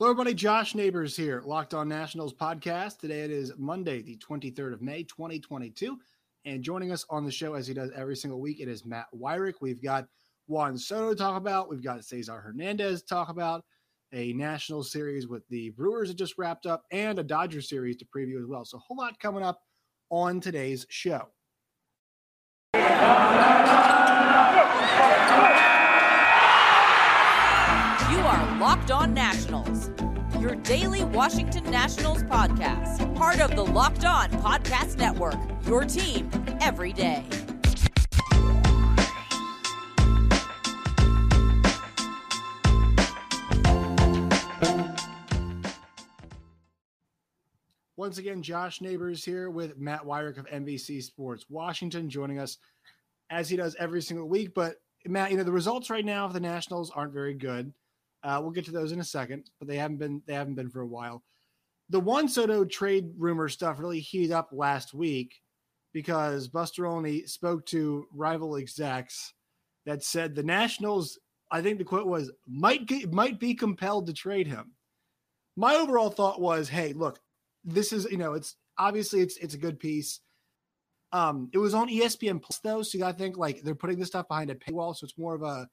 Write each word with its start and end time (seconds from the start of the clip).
Hello, 0.00 0.12
everybody. 0.12 0.32
Josh 0.32 0.74
Neighbors 0.74 1.14
here, 1.14 1.42
Locked 1.44 1.74
On 1.74 1.86
Nationals 1.86 2.32
podcast. 2.32 3.00
Today 3.00 3.20
it 3.20 3.30
is 3.30 3.52
Monday, 3.58 4.00
the 4.00 4.16
23rd 4.16 4.72
of 4.72 4.80
May, 4.80 5.02
2022. 5.02 5.98
And 6.46 6.62
joining 6.62 6.90
us 6.90 7.04
on 7.10 7.26
the 7.26 7.30
show, 7.30 7.52
as 7.52 7.66
he 7.66 7.74
does 7.74 7.90
every 7.94 8.16
single 8.16 8.40
week, 8.40 8.60
it 8.60 8.68
is 8.68 8.86
Matt 8.86 9.08
Weyrich. 9.14 9.56
We've 9.60 9.82
got 9.82 10.06
Juan 10.46 10.78
Soto 10.78 11.10
to 11.10 11.14
talk 11.14 11.36
about. 11.36 11.68
We've 11.68 11.82
got 11.82 12.02
Cesar 12.02 12.40
Hernandez 12.40 13.02
to 13.02 13.08
talk 13.08 13.28
about. 13.28 13.62
A 14.14 14.32
national 14.32 14.84
series 14.84 15.28
with 15.28 15.46
the 15.50 15.68
Brewers 15.68 16.08
that 16.08 16.16
just 16.16 16.38
wrapped 16.38 16.64
up, 16.64 16.84
and 16.90 17.18
a 17.18 17.22
Dodger 17.22 17.60
series 17.60 17.98
to 17.98 18.06
preview 18.06 18.40
as 18.40 18.46
well. 18.46 18.64
So, 18.64 18.78
a 18.78 18.80
whole 18.80 18.96
lot 18.96 19.20
coming 19.20 19.42
up 19.42 19.60
on 20.08 20.40
today's 20.40 20.86
show. 20.88 21.28
Locked 28.60 28.90
On 28.90 29.14
Nationals, 29.14 29.90
your 30.38 30.54
daily 30.54 31.02
Washington 31.02 31.64
Nationals 31.70 32.22
podcast, 32.24 33.14
part 33.14 33.40
of 33.40 33.56
the 33.56 33.64
Locked 33.64 34.04
On 34.04 34.28
Podcast 34.32 34.98
Network, 34.98 35.36
your 35.66 35.86
team 35.86 36.28
every 36.60 36.92
day. 36.92 37.24
Once 47.96 48.18
again, 48.18 48.42
Josh 48.42 48.82
Neighbors 48.82 49.24
here 49.24 49.48
with 49.48 49.78
Matt 49.78 50.02
Weyrich 50.02 50.36
of 50.36 50.44
NBC 50.48 51.02
Sports 51.02 51.46
Washington 51.48 52.10
joining 52.10 52.38
us 52.38 52.58
as 53.30 53.48
he 53.48 53.56
does 53.56 53.74
every 53.78 54.02
single 54.02 54.28
week. 54.28 54.52
But 54.54 54.74
Matt, 55.06 55.30
you 55.30 55.38
know 55.38 55.44
the 55.44 55.50
results 55.50 55.88
right 55.88 56.04
now 56.04 56.26
of 56.26 56.34
the 56.34 56.40
Nationals 56.40 56.90
aren't 56.90 57.14
very 57.14 57.32
good. 57.32 57.72
Uh, 58.22 58.38
we'll 58.42 58.50
get 58.50 58.64
to 58.66 58.70
those 58.70 58.92
in 58.92 59.00
a 59.00 59.04
second, 59.04 59.50
but 59.58 59.68
they 59.68 59.76
haven't 59.76 59.96
been 59.96 60.22
they 60.26 60.34
haven't 60.34 60.54
been 60.54 60.70
for 60.70 60.80
a 60.80 60.86
while. 60.86 61.22
The 61.88 62.00
Juan 62.00 62.28
Soto 62.28 62.64
trade 62.64 63.10
rumor 63.16 63.48
stuff 63.48 63.80
really 63.80 64.00
heated 64.00 64.32
up 64.32 64.50
last 64.52 64.94
week 64.94 65.40
because 65.92 66.48
Buster 66.48 66.86
Olney 66.86 67.26
spoke 67.26 67.66
to 67.66 68.06
rival 68.12 68.56
execs 68.56 69.34
that 69.86 70.04
said 70.04 70.34
the 70.34 70.42
Nationals. 70.42 71.18
I 71.50 71.62
think 71.62 71.78
the 71.78 71.84
quote 71.84 72.06
was 72.06 72.30
might 72.46 72.86
get, 72.86 73.12
might 73.12 73.40
be 73.40 73.54
compelled 73.54 74.06
to 74.06 74.12
trade 74.12 74.46
him. 74.46 74.72
My 75.56 75.74
overall 75.74 76.10
thought 76.10 76.40
was, 76.40 76.68
hey, 76.68 76.92
look, 76.92 77.18
this 77.64 77.92
is 77.92 78.06
you 78.10 78.18
know 78.18 78.34
it's 78.34 78.56
obviously 78.78 79.20
it's 79.20 79.36
it's 79.38 79.54
a 79.54 79.58
good 79.58 79.78
piece. 79.78 80.20
Um, 81.12 81.50
it 81.52 81.58
was 81.58 81.74
on 81.74 81.88
ESPN 81.88 82.40
Plus 82.40 82.60
though, 82.60 82.82
so 82.82 82.96
you 82.96 83.02
got 83.02 83.12
to 83.12 83.18
think 83.18 83.36
like 83.36 83.62
they're 83.62 83.74
putting 83.74 83.98
this 83.98 84.08
stuff 84.08 84.28
behind 84.28 84.50
a 84.50 84.54
paywall, 84.54 84.94
so 84.94 85.04
it's 85.04 85.18
more 85.18 85.34
of 85.34 85.42
a 85.42 85.68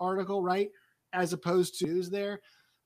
article, 0.00 0.42
right, 0.42 0.70
as 1.12 1.32
opposed 1.32 1.78
to 1.78 1.86
news 1.86 2.10
there. 2.10 2.40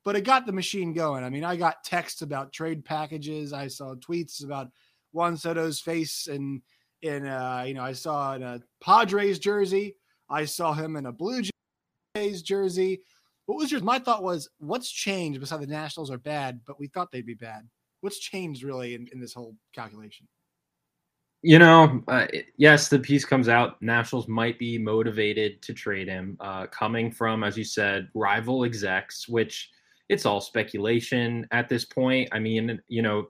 But 0.04 0.16
it 0.16 0.22
got 0.22 0.46
the 0.46 0.52
machine 0.52 0.92
going. 0.92 1.24
I 1.24 1.30
mean, 1.30 1.44
I 1.44 1.56
got 1.56 1.82
texts 1.84 2.22
about 2.22 2.52
trade 2.52 2.84
packages. 2.84 3.52
I 3.52 3.66
saw 3.66 3.94
tweets 3.94 4.44
about 4.44 4.68
Juan 5.12 5.36
Soto's 5.36 5.80
face, 5.80 6.28
and 6.28 6.62
in 7.02 7.26
uh, 7.26 7.64
you 7.66 7.74
know, 7.74 7.82
I 7.82 7.92
saw 7.92 8.34
in 8.34 8.42
a 8.42 8.60
Padres 8.80 9.38
jersey. 9.38 9.96
I 10.28 10.44
saw 10.44 10.72
him 10.72 10.96
in 10.96 11.06
a 11.06 11.12
Blue 11.12 11.42
Jays 12.14 12.42
jersey. 12.42 13.00
What 13.46 13.58
was 13.58 13.70
yours? 13.70 13.82
My 13.82 13.98
thought 13.98 14.24
was, 14.24 14.48
what's 14.58 14.90
changed 14.90 15.40
besides 15.40 15.60
the 15.60 15.68
Nationals 15.68 16.10
are 16.10 16.18
bad, 16.18 16.60
but 16.66 16.80
we 16.80 16.88
thought 16.88 17.12
they'd 17.12 17.24
be 17.24 17.34
bad? 17.34 17.68
What's 18.00 18.18
changed 18.18 18.64
really 18.64 18.94
in, 18.94 19.08
in 19.12 19.20
this 19.20 19.34
whole 19.34 19.56
calculation? 19.72 20.26
You 21.47 21.61
know, 21.61 22.02
uh, 22.08 22.27
yes, 22.56 22.89
the 22.89 22.98
piece 22.98 23.25
comes 23.25 23.48
out. 23.48 23.80
Nationals 23.80 24.27
might 24.27 24.58
be 24.58 24.78
motivated 24.78 25.62
to 25.62 25.72
trade 25.72 26.08
him, 26.08 26.36
uh, 26.41 26.66
coming 26.66 27.08
from, 27.12 27.44
as 27.44 27.56
you 27.56 27.62
said, 27.62 28.08
rival 28.14 28.64
execs, 28.64 29.28
which 29.28 29.70
it's 30.08 30.27
all 30.27 30.41
speculation 30.41 31.47
at 31.53 31.69
this 31.69 31.84
point. 31.84 32.28
I 32.33 32.41
mean, 32.41 32.80
you 32.88 33.00
know, 33.00 33.28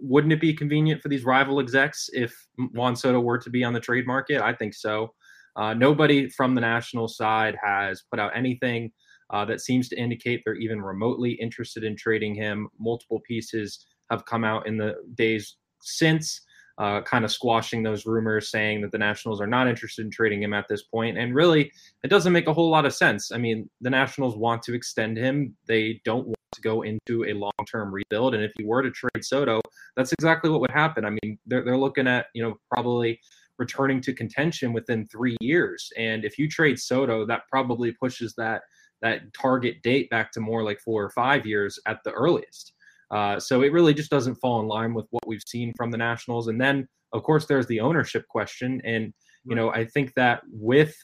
wouldn't 0.00 0.32
it 0.32 0.40
be 0.40 0.54
convenient 0.54 1.02
for 1.02 1.08
these 1.08 1.24
rival 1.24 1.58
execs 1.58 2.08
if 2.12 2.32
Juan 2.72 2.94
Soto 2.94 3.18
were 3.18 3.38
to 3.38 3.50
be 3.50 3.64
on 3.64 3.72
the 3.72 3.80
trade 3.80 4.06
market? 4.06 4.40
I 4.40 4.52
think 4.52 4.72
so. 4.72 5.12
Uh, 5.56 5.74
nobody 5.74 6.28
from 6.28 6.54
the 6.54 6.60
national 6.60 7.08
side 7.08 7.56
has 7.60 8.04
put 8.12 8.20
out 8.20 8.30
anything 8.32 8.92
uh, 9.30 9.44
that 9.44 9.60
seems 9.60 9.88
to 9.88 9.98
indicate 9.98 10.40
they're 10.44 10.54
even 10.54 10.80
remotely 10.80 11.32
interested 11.32 11.82
in 11.82 11.96
trading 11.96 12.32
him. 12.32 12.68
Multiple 12.78 13.22
pieces 13.26 13.84
have 14.08 14.24
come 14.24 14.44
out 14.44 14.68
in 14.68 14.76
the 14.76 14.94
days 15.16 15.56
since, 15.80 16.42
uh, 16.78 17.00
kind 17.02 17.24
of 17.24 17.32
squashing 17.32 17.82
those 17.82 18.06
rumors, 18.06 18.50
saying 18.50 18.82
that 18.82 18.92
the 18.92 18.98
Nationals 18.98 19.40
are 19.40 19.46
not 19.46 19.68
interested 19.68 20.04
in 20.04 20.10
trading 20.10 20.42
him 20.42 20.52
at 20.52 20.68
this 20.68 20.82
point. 20.82 21.16
And 21.16 21.34
really, 21.34 21.70
it 22.04 22.08
doesn't 22.08 22.32
make 22.32 22.46
a 22.46 22.52
whole 22.52 22.70
lot 22.70 22.84
of 22.84 22.94
sense. 22.94 23.32
I 23.32 23.38
mean, 23.38 23.68
the 23.80 23.90
Nationals 23.90 24.36
want 24.36 24.62
to 24.64 24.74
extend 24.74 25.16
him, 25.16 25.56
they 25.66 26.00
don't 26.04 26.26
want 26.26 26.36
to 26.54 26.60
go 26.60 26.82
into 26.82 27.24
a 27.24 27.32
long 27.32 27.52
term 27.70 27.92
rebuild. 27.92 28.34
And 28.34 28.44
if 28.44 28.52
you 28.58 28.66
were 28.66 28.82
to 28.82 28.90
trade 28.90 29.24
Soto, 29.24 29.60
that's 29.96 30.12
exactly 30.12 30.50
what 30.50 30.60
would 30.60 30.70
happen. 30.70 31.04
I 31.04 31.10
mean, 31.10 31.38
they're, 31.46 31.64
they're 31.64 31.78
looking 31.78 32.06
at, 32.06 32.26
you 32.34 32.42
know, 32.42 32.56
probably 32.70 33.20
returning 33.58 34.00
to 34.02 34.12
contention 34.12 34.72
within 34.72 35.06
three 35.06 35.36
years. 35.40 35.90
And 35.96 36.24
if 36.24 36.38
you 36.38 36.48
trade 36.48 36.78
Soto, 36.78 37.24
that 37.26 37.42
probably 37.50 37.92
pushes 37.92 38.34
that 38.36 38.62
that 39.02 39.20
target 39.34 39.82
date 39.82 40.08
back 40.10 40.32
to 40.32 40.40
more 40.40 40.62
like 40.62 40.80
four 40.80 41.04
or 41.04 41.10
five 41.10 41.46
years 41.46 41.78
at 41.86 42.02
the 42.04 42.12
earliest. 42.12 42.72
Uh, 43.10 43.38
so 43.38 43.62
it 43.62 43.72
really 43.72 43.94
just 43.94 44.10
doesn't 44.10 44.36
fall 44.36 44.60
in 44.60 44.66
line 44.66 44.94
with 44.94 45.06
what 45.10 45.26
we've 45.26 45.42
seen 45.46 45.72
from 45.76 45.90
the 45.90 45.98
Nationals. 45.98 46.48
And 46.48 46.60
then, 46.60 46.88
of 47.12 47.22
course, 47.22 47.46
there's 47.46 47.66
the 47.66 47.80
ownership 47.80 48.26
question. 48.28 48.80
And, 48.84 49.12
you 49.44 49.54
know, 49.54 49.70
I 49.70 49.84
think 49.84 50.12
that 50.14 50.42
with 50.50 50.94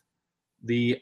the 0.65 0.99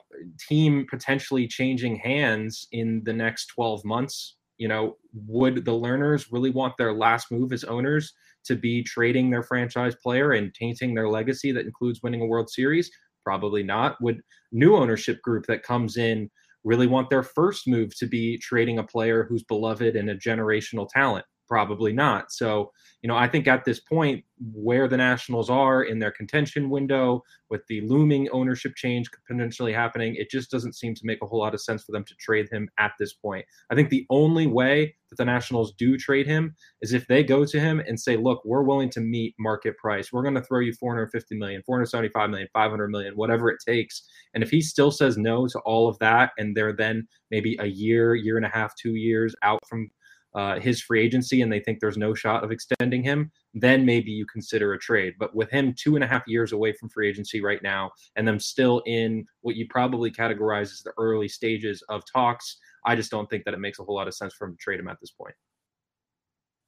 team 0.49 0.87
potentially 0.89 1.47
changing 1.47 1.97
hands 1.97 2.67
in 2.73 3.03
the 3.05 3.13
next 3.13 3.47
12 3.47 3.85
months, 3.85 4.37
you 4.59 4.69
know, 4.69 4.97
would 5.27 5.65
the 5.65 5.73
Lerners 5.73 6.27
really 6.31 6.51
want 6.51 6.75
their 6.77 6.93
last 6.93 7.31
move 7.31 7.53
as 7.53 7.65
owners 7.65 8.13
to 8.45 8.57
be 8.57 8.83
trading 8.83 9.31
their 9.31 9.43
franchise 9.43 9.95
player 10.03 10.33
and 10.33 10.55
tainting 10.55 10.95
their 10.95 11.09
legacy 11.09 11.53
that 11.53 11.65
includes 11.65 12.03
winning 12.03 12.21
a 12.21 12.27
World 12.27 12.51
Series? 12.51 12.91
Probably 13.25 13.63
not. 13.63 13.97
Would 14.03 14.21
new 14.53 14.77
ownership 14.77 15.21
group 15.23 15.47
that 15.47 15.63
comes 15.63 15.97
in 15.97 16.31
really 16.65 16.87
want 16.87 17.11
their 17.11 17.23
first 17.23 17.67
move 17.67 17.97
to 17.99 18.07
be 18.07 18.39
trading 18.39 18.79
a 18.79 18.85
player 18.85 19.25
who's 19.25 19.43
beloved 19.45 19.97
and 19.97 20.11
a 20.11 20.17
generational 20.17 20.89
talent? 20.89 21.25
Probably 21.51 21.93
not. 21.93 22.31
So, 22.31 22.71
you 23.03 23.09
know, 23.09 23.17
I 23.17 23.27
think 23.27 23.49
at 23.49 23.65
this 23.65 23.81
point, 23.81 24.25
where 24.53 24.87
the 24.87 24.97
Nationals 24.97 25.51
are 25.51 25.83
in 25.83 25.99
their 25.99 26.13
contention 26.13 26.71
window, 26.71 27.25
with 27.51 27.67
the 27.67 27.81
looming 27.81 28.29
ownership 28.31 28.77
change 28.77 29.11
potentially 29.27 29.73
happening, 29.73 30.15
it 30.15 30.31
just 30.31 30.49
doesn't 30.49 30.77
seem 30.77 30.95
to 30.95 31.01
make 31.03 31.19
a 31.23 31.27
whole 31.27 31.41
lot 31.41 31.53
of 31.53 31.61
sense 31.61 31.83
for 31.83 31.91
them 31.91 32.05
to 32.05 32.15
trade 32.21 32.49
him 32.53 32.69
at 32.79 32.93
this 33.01 33.15
point. 33.15 33.45
I 33.69 33.75
think 33.75 33.91
the 33.91 34.07
only 34.11 34.47
way 34.47 34.95
that 35.09 35.17
the 35.17 35.25
Nationals 35.25 35.75
do 35.77 35.99
trade 35.99 36.29
him 36.29 36.55
is 36.83 36.93
if 36.93 37.09
they 37.09 37.25
go 37.25 37.45
to 37.45 37.59
him 37.59 37.81
and 37.81 37.99
say, 37.99 38.17
look, 38.17 38.43
we're 38.45 38.63
willing 38.63 38.91
to 38.91 39.01
meet 39.01 39.35
market 39.37 39.77
price. 39.77 40.13
We're 40.13 40.23
going 40.23 40.37
to 40.37 40.43
throw 40.43 40.61
you 40.61 40.73
450 40.73 41.37
million, 41.37 41.65
475 41.67 42.31
million, 42.31 42.49
500 42.53 42.89
million, 42.89 43.17
whatever 43.17 43.51
it 43.51 43.59
takes. 43.67 44.05
And 44.35 44.45
if 44.45 44.51
he 44.51 44.61
still 44.61 44.93
says 44.93 45.19
no 45.19 45.49
to 45.49 45.59
all 45.65 45.89
of 45.89 45.99
that, 45.99 46.31
and 46.39 46.57
they're 46.57 46.77
then 46.77 47.09
maybe 47.33 47.57
a 47.59 47.67
year, 47.67 48.15
year 48.15 48.37
and 48.37 48.47
a 48.47 48.51
half, 48.51 48.77
two 48.77 48.95
years 48.95 49.35
out 49.43 49.59
from 49.69 49.91
uh, 50.35 50.61
his 50.61 50.81
free 50.81 51.03
agency 51.03 51.43
and 51.43 51.53
they 51.53 51.61
think 51.61 51.81
there's 51.81 51.97
no 51.97 52.15
shot 52.15 52.45
of 52.45 52.53
extending 52.53 53.03
him, 53.03 53.31
then 53.55 53.85
maybe 53.85 54.11
you 54.11 54.25
consider 54.27 54.73
a 54.73 54.79
trade. 54.79 55.15
But 55.19 55.35
with 55.35 55.51
him 55.51 55.75
two 55.77 55.97
and 55.97 56.05
a 56.05 56.07
half 56.07 56.23
years 56.27 56.53
away 56.53 56.73
from 56.73 56.89
free 56.89 57.09
agency 57.09 57.41
right 57.41 57.63
now, 57.63 57.91
and 58.17 58.27
them 58.27 58.39
still 58.39 58.83
in 58.87 59.25
what 59.41 59.57
you 59.57 59.67
probably 59.69 60.11
categorize 60.11 60.73
as 60.73 60.83
the 60.85 60.93
early 60.99 61.29
stages 61.29 61.83
of 61.89 62.03
talks, 62.11 62.59
I 62.87 62.97
just 62.97 63.11
don't 63.11 63.29
think 63.29 63.45
that 63.45 63.55
it 63.55 63.61
makes 63.61 63.79
a 63.79 63.85
whole 63.85 63.97
lot 63.97 64.09
of 64.09 64.15
sense 64.15 64.35
for 64.35 64.47
him 64.47 64.55
to 64.55 64.59
trade 64.59 64.81
him 64.81 64.89
at 64.89 64.99
this 65.01 65.11
point. 65.11 65.35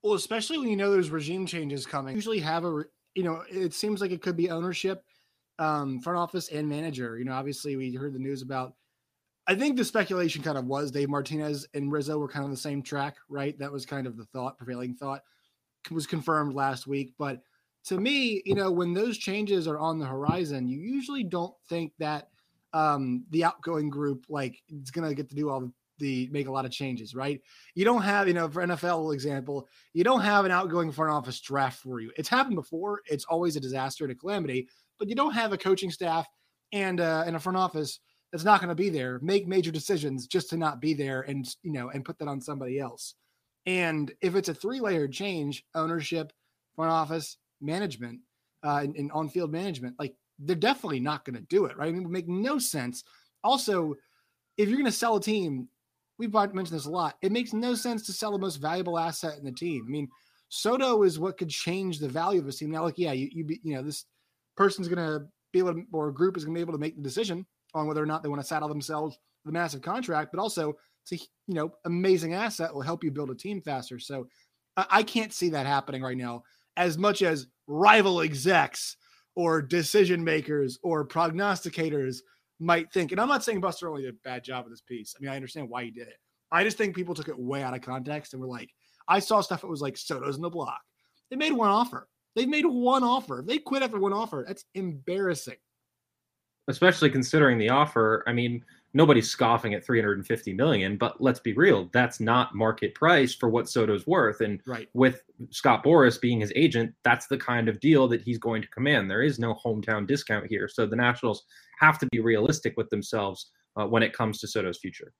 Well, 0.02 0.14
especially 0.14 0.58
when 0.58 0.68
you 0.68 0.76
know 0.76 0.90
there's 0.90 1.10
regime 1.10 1.46
changes 1.46 1.86
coming. 1.86 2.14
Usually 2.14 2.40
have 2.40 2.64
a, 2.64 2.84
you 3.14 3.22
know, 3.22 3.44
it 3.48 3.72
seems 3.72 4.00
like 4.00 4.10
it 4.10 4.20
could 4.20 4.36
be 4.36 4.50
ownership, 4.50 5.04
um, 5.60 6.00
front 6.00 6.18
office, 6.18 6.48
and 6.48 6.68
manager. 6.68 7.18
You 7.18 7.24
know, 7.24 7.34
obviously 7.34 7.76
we 7.76 7.94
heard 7.94 8.12
the 8.12 8.18
news 8.18 8.42
about 8.42 8.74
I 9.46 9.54
think 9.54 9.76
the 9.76 9.84
speculation 9.84 10.42
kind 10.42 10.56
of 10.56 10.66
was 10.66 10.90
Dave 10.90 11.08
Martinez 11.08 11.66
and 11.74 11.90
Rizzo 11.90 12.18
were 12.18 12.28
kind 12.28 12.44
of 12.44 12.50
the 12.50 12.56
same 12.56 12.82
track, 12.82 13.16
right? 13.28 13.58
That 13.58 13.72
was 13.72 13.84
kind 13.84 14.06
of 14.06 14.16
the 14.16 14.24
thought, 14.26 14.56
prevailing 14.56 14.94
thought, 14.94 15.22
was 15.90 16.06
confirmed 16.06 16.54
last 16.54 16.86
week. 16.86 17.14
But 17.18 17.42
to 17.86 17.98
me, 17.98 18.42
you 18.44 18.54
know, 18.54 18.70
when 18.70 18.94
those 18.94 19.18
changes 19.18 19.66
are 19.66 19.78
on 19.78 19.98
the 19.98 20.06
horizon, 20.06 20.68
you 20.68 20.78
usually 20.78 21.24
don't 21.24 21.54
think 21.68 21.92
that 21.98 22.28
um, 22.72 23.24
the 23.30 23.44
outgoing 23.44 23.90
group 23.90 24.24
like 24.28 24.62
is 24.68 24.90
going 24.90 25.08
to 25.08 25.14
get 25.14 25.28
to 25.30 25.34
do 25.34 25.50
all 25.50 25.60
the, 25.60 25.72
the 25.98 26.28
make 26.30 26.46
a 26.46 26.52
lot 26.52 26.64
of 26.64 26.70
changes, 26.70 27.14
right? 27.14 27.40
You 27.74 27.84
don't 27.84 28.02
have, 28.02 28.28
you 28.28 28.34
know, 28.34 28.48
for 28.48 28.64
NFL 28.64 29.12
example, 29.12 29.68
you 29.92 30.04
don't 30.04 30.22
have 30.22 30.44
an 30.44 30.52
outgoing 30.52 30.92
front 30.92 31.10
office 31.10 31.40
draft 31.40 31.80
for 31.80 32.00
you. 32.00 32.12
It's 32.16 32.28
happened 32.28 32.56
before. 32.56 33.00
It's 33.06 33.24
always 33.24 33.56
a 33.56 33.60
disaster 33.60 34.04
and 34.04 34.12
a 34.12 34.16
calamity, 34.16 34.68
but 34.98 35.08
you 35.08 35.16
don't 35.16 35.34
have 35.34 35.52
a 35.52 35.58
coaching 35.58 35.90
staff 35.90 36.26
and 36.72 37.00
uh, 37.00 37.24
and 37.26 37.36
a 37.36 37.40
front 37.40 37.58
office 37.58 37.98
that's 38.32 38.44
not 38.44 38.60
going 38.60 38.68
to 38.68 38.74
be 38.74 38.88
there 38.88 39.18
make 39.22 39.46
major 39.46 39.70
decisions 39.70 40.26
just 40.26 40.48
to 40.50 40.56
not 40.56 40.80
be 40.80 40.94
there 40.94 41.22
and 41.22 41.54
you 41.62 41.72
know 41.72 41.90
and 41.90 42.04
put 42.04 42.18
that 42.18 42.28
on 42.28 42.40
somebody 42.40 42.78
else 42.78 43.14
and 43.66 44.12
if 44.20 44.34
it's 44.34 44.48
a 44.48 44.54
three 44.54 44.80
layered 44.80 45.12
change 45.12 45.64
ownership 45.74 46.32
front 46.74 46.90
office 46.90 47.36
management 47.60 48.18
uh, 48.64 48.80
and, 48.82 48.96
and 48.96 49.12
on 49.12 49.28
field 49.28 49.52
management 49.52 49.94
like 49.98 50.14
they're 50.40 50.56
definitely 50.56 51.00
not 51.00 51.24
going 51.24 51.36
to 51.36 51.42
do 51.42 51.66
it 51.66 51.76
right 51.76 51.88
i 51.88 51.92
mean 51.92 52.00
it 52.00 52.04
would 52.04 52.12
make 52.12 52.28
no 52.28 52.58
sense 52.58 53.04
also 53.44 53.94
if 54.56 54.68
you're 54.68 54.78
going 54.78 54.84
to 54.84 54.92
sell 54.92 55.16
a 55.16 55.20
team 55.20 55.68
we've 56.22 56.32
mentioned 56.32 56.78
this 56.78 56.86
a 56.86 56.90
lot. 56.90 57.16
It 57.22 57.32
makes 57.32 57.52
no 57.52 57.74
sense 57.74 58.06
to 58.06 58.12
sell 58.12 58.32
the 58.32 58.38
most 58.38 58.56
valuable 58.56 58.98
asset 58.98 59.38
in 59.38 59.44
the 59.44 59.52
team. 59.52 59.84
I 59.86 59.90
mean, 59.90 60.08
Soto 60.48 61.02
is 61.02 61.18
what 61.18 61.38
could 61.38 61.48
change 61.48 61.98
the 61.98 62.08
value 62.08 62.40
of 62.40 62.46
a 62.46 62.52
team. 62.52 62.70
Now, 62.70 62.84
like, 62.84 62.98
yeah, 62.98 63.12
you 63.12 63.28
you, 63.32 63.44
be, 63.44 63.60
you 63.62 63.74
know 63.74 63.82
this 63.82 64.04
person's 64.56 64.88
going 64.88 64.98
to 64.98 65.26
be 65.52 65.58
able 65.58 65.74
to, 65.74 65.82
or 65.92 66.08
a 66.08 66.14
group 66.14 66.36
is 66.36 66.44
going 66.44 66.54
to 66.54 66.58
be 66.58 66.62
able 66.62 66.74
to 66.74 66.78
make 66.78 66.96
the 66.96 67.02
decision 67.02 67.46
on 67.74 67.86
whether 67.86 68.02
or 68.02 68.06
not 68.06 68.22
they 68.22 68.28
want 68.28 68.40
to 68.40 68.46
saddle 68.46 68.68
themselves 68.68 69.18
with 69.44 69.52
a 69.52 69.52
massive 69.52 69.82
contract, 69.82 70.30
but 70.32 70.40
also 70.40 70.74
it's 71.02 71.12
a 71.12 71.24
you 71.46 71.54
know 71.54 71.72
amazing 71.84 72.34
asset 72.34 72.72
will 72.72 72.82
help 72.82 73.02
you 73.02 73.10
build 73.10 73.30
a 73.30 73.34
team 73.34 73.60
faster. 73.60 73.98
So 73.98 74.26
I 74.76 75.02
can't 75.02 75.32
see 75.32 75.50
that 75.50 75.66
happening 75.66 76.02
right 76.02 76.16
now 76.16 76.44
as 76.76 76.96
much 76.96 77.22
as 77.22 77.46
rival 77.66 78.22
execs 78.22 78.96
or 79.34 79.60
decision 79.60 80.24
makers 80.24 80.78
or 80.82 81.06
prognosticators 81.06 82.18
might 82.58 82.90
think. 82.92 83.12
And 83.12 83.20
I'm 83.20 83.28
not 83.28 83.44
saying 83.44 83.60
Buster 83.60 83.88
Olney 83.88 84.02
did 84.02 84.14
a 84.14 84.18
bad 84.24 84.44
job 84.44 84.64
with 84.64 84.72
this 84.72 84.80
piece. 84.80 85.14
I 85.16 85.20
mean, 85.20 85.30
I 85.30 85.36
understand 85.36 85.68
why 85.68 85.84
he 85.84 85.90
did 85.90 86.08
it. 86.08 86.16
I 86.50 86.64
just 86.64 86.78
think 86.78 86.94
people 86.94 87.14
took 87.14 87.28
it 87.28 87.38
way 87.38 87.62
out 87.62 87.74
of 87.74 87.82
context 87.82 88.32
and 88.32 88.40
were 88.40 88.48
like, 88.48 88.70
I 89.08 89.18
saw 89.18 89.40
stuff 89.40 89.62
that 89.62 89.68
was 89.68 89.80
like 89.80 89.96
Soto's 89.96 90.36
in 90.36 90.42
the 90.42 90.50
block. 90.50 90.80
They 91.30 91.36
made 91.36 91.52
one 91.52 91.70
offer. 91.70 92.08
They 92.34 92.46
made 92.46 92.66
one 92.66 93.02
offer. 93.02 93.42
They 93.46 93.58
quit 93.58 93.82
after 93.82 93.98
one 93.98 94.12
offer. 94.12 94.44
That's 94.46 94.64
embarrassing. 94.74 95.56
Especially 96.68 97.10
considering 97.10 97.58
the 97.58 97.70
offer. 97.70 98.22
I 98.26 98.32
mean, 98.32 98.64
nobody's 98.94 99.28
scoffing 99.28 99.74
at 99.74 99.84
350 99.84 100.52
million, 100.52 100.96
but 100.96 101.20
let's 101.20 101.40
be 101.40 101.52
real, 101.54 101.88
that's 101.92 102.20
not 102.20 102.54
market 102.54 102.94
price 102.94 103.34
for 103.34 103.48
what 103.48 103.68
Soto's 103.68 104.06
worth. 104.06 104.40
And 104.40 104.60
right. 104.66 104.88
with 104.94 105.22
Scott 105.50 105.84
Boras 105.84 106.20
being 106.20 106.40
his 106.40 106.52
agent, 106.54 106.94
that's 107.02 107.26
the 107.26 107.38
kind 107.38 107.68
of 107.68 107.80
deal 107.80 108.06
that 108.08 108.22
he's 108.22 108.38
going 108.38 108.62
to 108.62 108.68
command. 108.68 109.10
There 109.10 109.22
is 109.22 109.38
no 109.38 109.54
hometown 109.54 110.06
discount 110.06 110.46
here. 110.46 110.68
So 110.68 110.86
the 110.86 110.96
Nationals 110.96 111.44
have 111.78 111.98
to 111.98 112.06
be 112.12 112.20
realistic 112.20 112.74
with 112.76 112.90
themselves 112.90 113.50
uh, 113.76 113.86
when 113.86 114.02
it 114.02 114.12
comes 114.12 114.38
to 114.40 114.48
Soto's 114.48 114.78
future. 114.78 115.12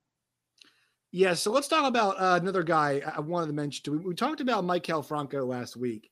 Yeah, 1.10 1.34
so 1.34 1.50
let's 1.52 1.68
talk 1.68 1.86
about 1.86 2.18
uh, 2.18 2.38
another 2.40 2.62
guy 2.62 3.02
I 3.14 3.20
wanted 3.20 3.48
to 3.48 3.52
mention. 3.52 3.92
We, 3.92 3.98
we 3.98 4.14
talked 4.14 4.40
about 4.40 4.64
Maikel 4.64 5.04
Franco 5.04 5.44
last 5.44 5.76
week. 5.76 6.10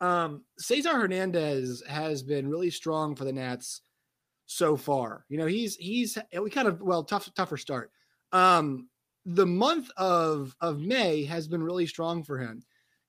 Um, 0.00 0.44
Cesar 0.58 0.94
Hernandez 0.94 1.82
has 1.86 2.22
been 2.22 2.48
really 2.48 2.70
strong 2.70 3.14
for 3.14 3.24
the 3.24 3.32
Nats 3.32 3.82
so 4.48 4.76
far. 4.76 5.26
You 5.28 5.36
know, 5.36 5.46
he's 5.46 5.76
he's 5.76 6.18
we 6.40 6.50
kind 6.50 6.66
of 6.66 6.80
well 6.80 7.04
tough 7.04 7.32
tougher 7.34 7.58
start. 7.58 7.92
Um, 8.32 8.88
the 9.26 9.46
month 9.46 9.90
of 9.96 10.56
of 10.60 10.80
May 10.80 11.24
has 11.24 11.46
been 11.46 11.62
really 11.62 11.86
strong 11.86 12.24
for 12.24 12.38
him. 12.38 12.62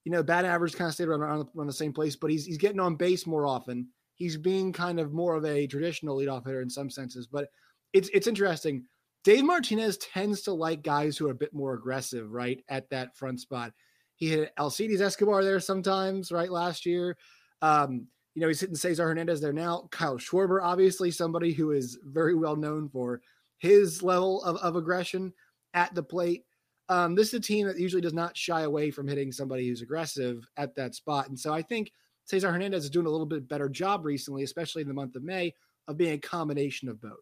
You 0.03 0.11
know, 0.11 0.21
bad 0.21 0.45
average 0.45 0.75
kind 0.75 0.89
of 0.89 0.93
stayed 0.93 1.07
around, 1.07 1.21
around, 1.21 1.47
around 1.57 1.67
the 1.67 1.73
same 1.73 1.93
place, 1.93 2.15
but 2.15 2.29
he's 2.29 2.45
he's 2.45 2.57
getting 2.57 2.81
on 2.81 2.95
base 2.95 3.25
more 3.25 3.45
often. 3.45 3.87
He's 4.15 4.35
being 4.35 4.73
kind 4.73 4.99
of 4.99 5.13
more 5.13 5.35
of 5.35 5.45
a 5.45 5.65
traditional 5.65 6.17
leadoff 6.17 6.45
hitter 6.45 6.61
in 6.61 6.69
some 6.69 6.89
senses, 6.89 7.25
but 7.25 7.47
it's 7.93 8.09
it's 8.13 8.27
interesting. 8.27 8.83
Dave 9.23 9.45
Martinez 9.45 9.97
tends 9.97 10.41
to 10.41 10.53
like 10.53 10.83
guys 10.83 11.17
who 11.17 11.27
are 11.27 11.31
a 11.31 11.35
bit 11.35 11.53
more 11.53 11.73
aggressive, 11.73 12.31
right, 12.31 12.61
at 12.69 12.89
that 12.89 13.15
front 13.15 13.39
spot. 13.39 13.73
He 14.15 14.27
hit 14.27 14.51
Alcides 14.59 14.99
Escobar 14.99 15.43
there 15.45 15.61
sometimes, 15.61 16.33
right, 16.33 16.51
last 16.51 16.85
year. 16.85 17.17
Um, 17.61 18.07
you 18.39 18.45
know, 18.45 18.47
he's 18.47 18.61
hitting 18.61 18.75
Cesar 18.75 19.05
Hernandez 19.05 19.41
there 19.41 19.51
now. 19.51 19.89
Kyle 19.91 20.17
Schwarber, 20.17 20.59
obviously 20.63 21.11
somebody 21.11 21.51
who 21.51 21.71
is 21.71 21.99
very 22.05 22.35
well 22.35 22.55
known 22.55 22.87
for 22.87 23.21
his 23.57 24.01
level 24.01 24.41
of, 24.43 24.55
of 24.57 24.77
aggression 24.77 25.33
at 25.73 25.93
the 25.93 26.01
plate. 26.01 26.45
Um, 26.87 27.15
this 27.15 27.27
is 27.27 27.33
a 27.33 27.41
team 27.41 27.67
that 27.67 27.77
usually 27.77 28.01
does 28.01 28.13
not 28.13 28.37
shy 28.37 28.61
away 28.61 28.91
from 28.91 29.09
hitting 29.09 29.33
somebody 29.33 29.67
who's 29.67 29.81
aggressive 29.81 30.47
at 30.55 30.73
that 30.75 30.95
spot. 30.95 31.27
And 31.27 31.37
so 31.37 31.53
I 31.53 31.61
think 31.61 31.91
Cesar 32.23 32.49
Hernandez 32.49 32.85
is 32.85 32.89
doing 32.89 33.07
a 33.07 33.09
little 33.09 33.25
bit 33.25 33.49
better 33.49 33.67
job 33.67 34.05
recently, 34.05 34.43
especially 34.43 34.83
in 34.83 34.87
the 34.87 34.93
month 34.93 35.17
of 35.17 35.23
May, 35.23 35.53
of 35.89 35.97
being 35.97 36.13
a 36.13 36.17
combination 36.17 36.87
of 36.87 37.01
both 37.01 37.19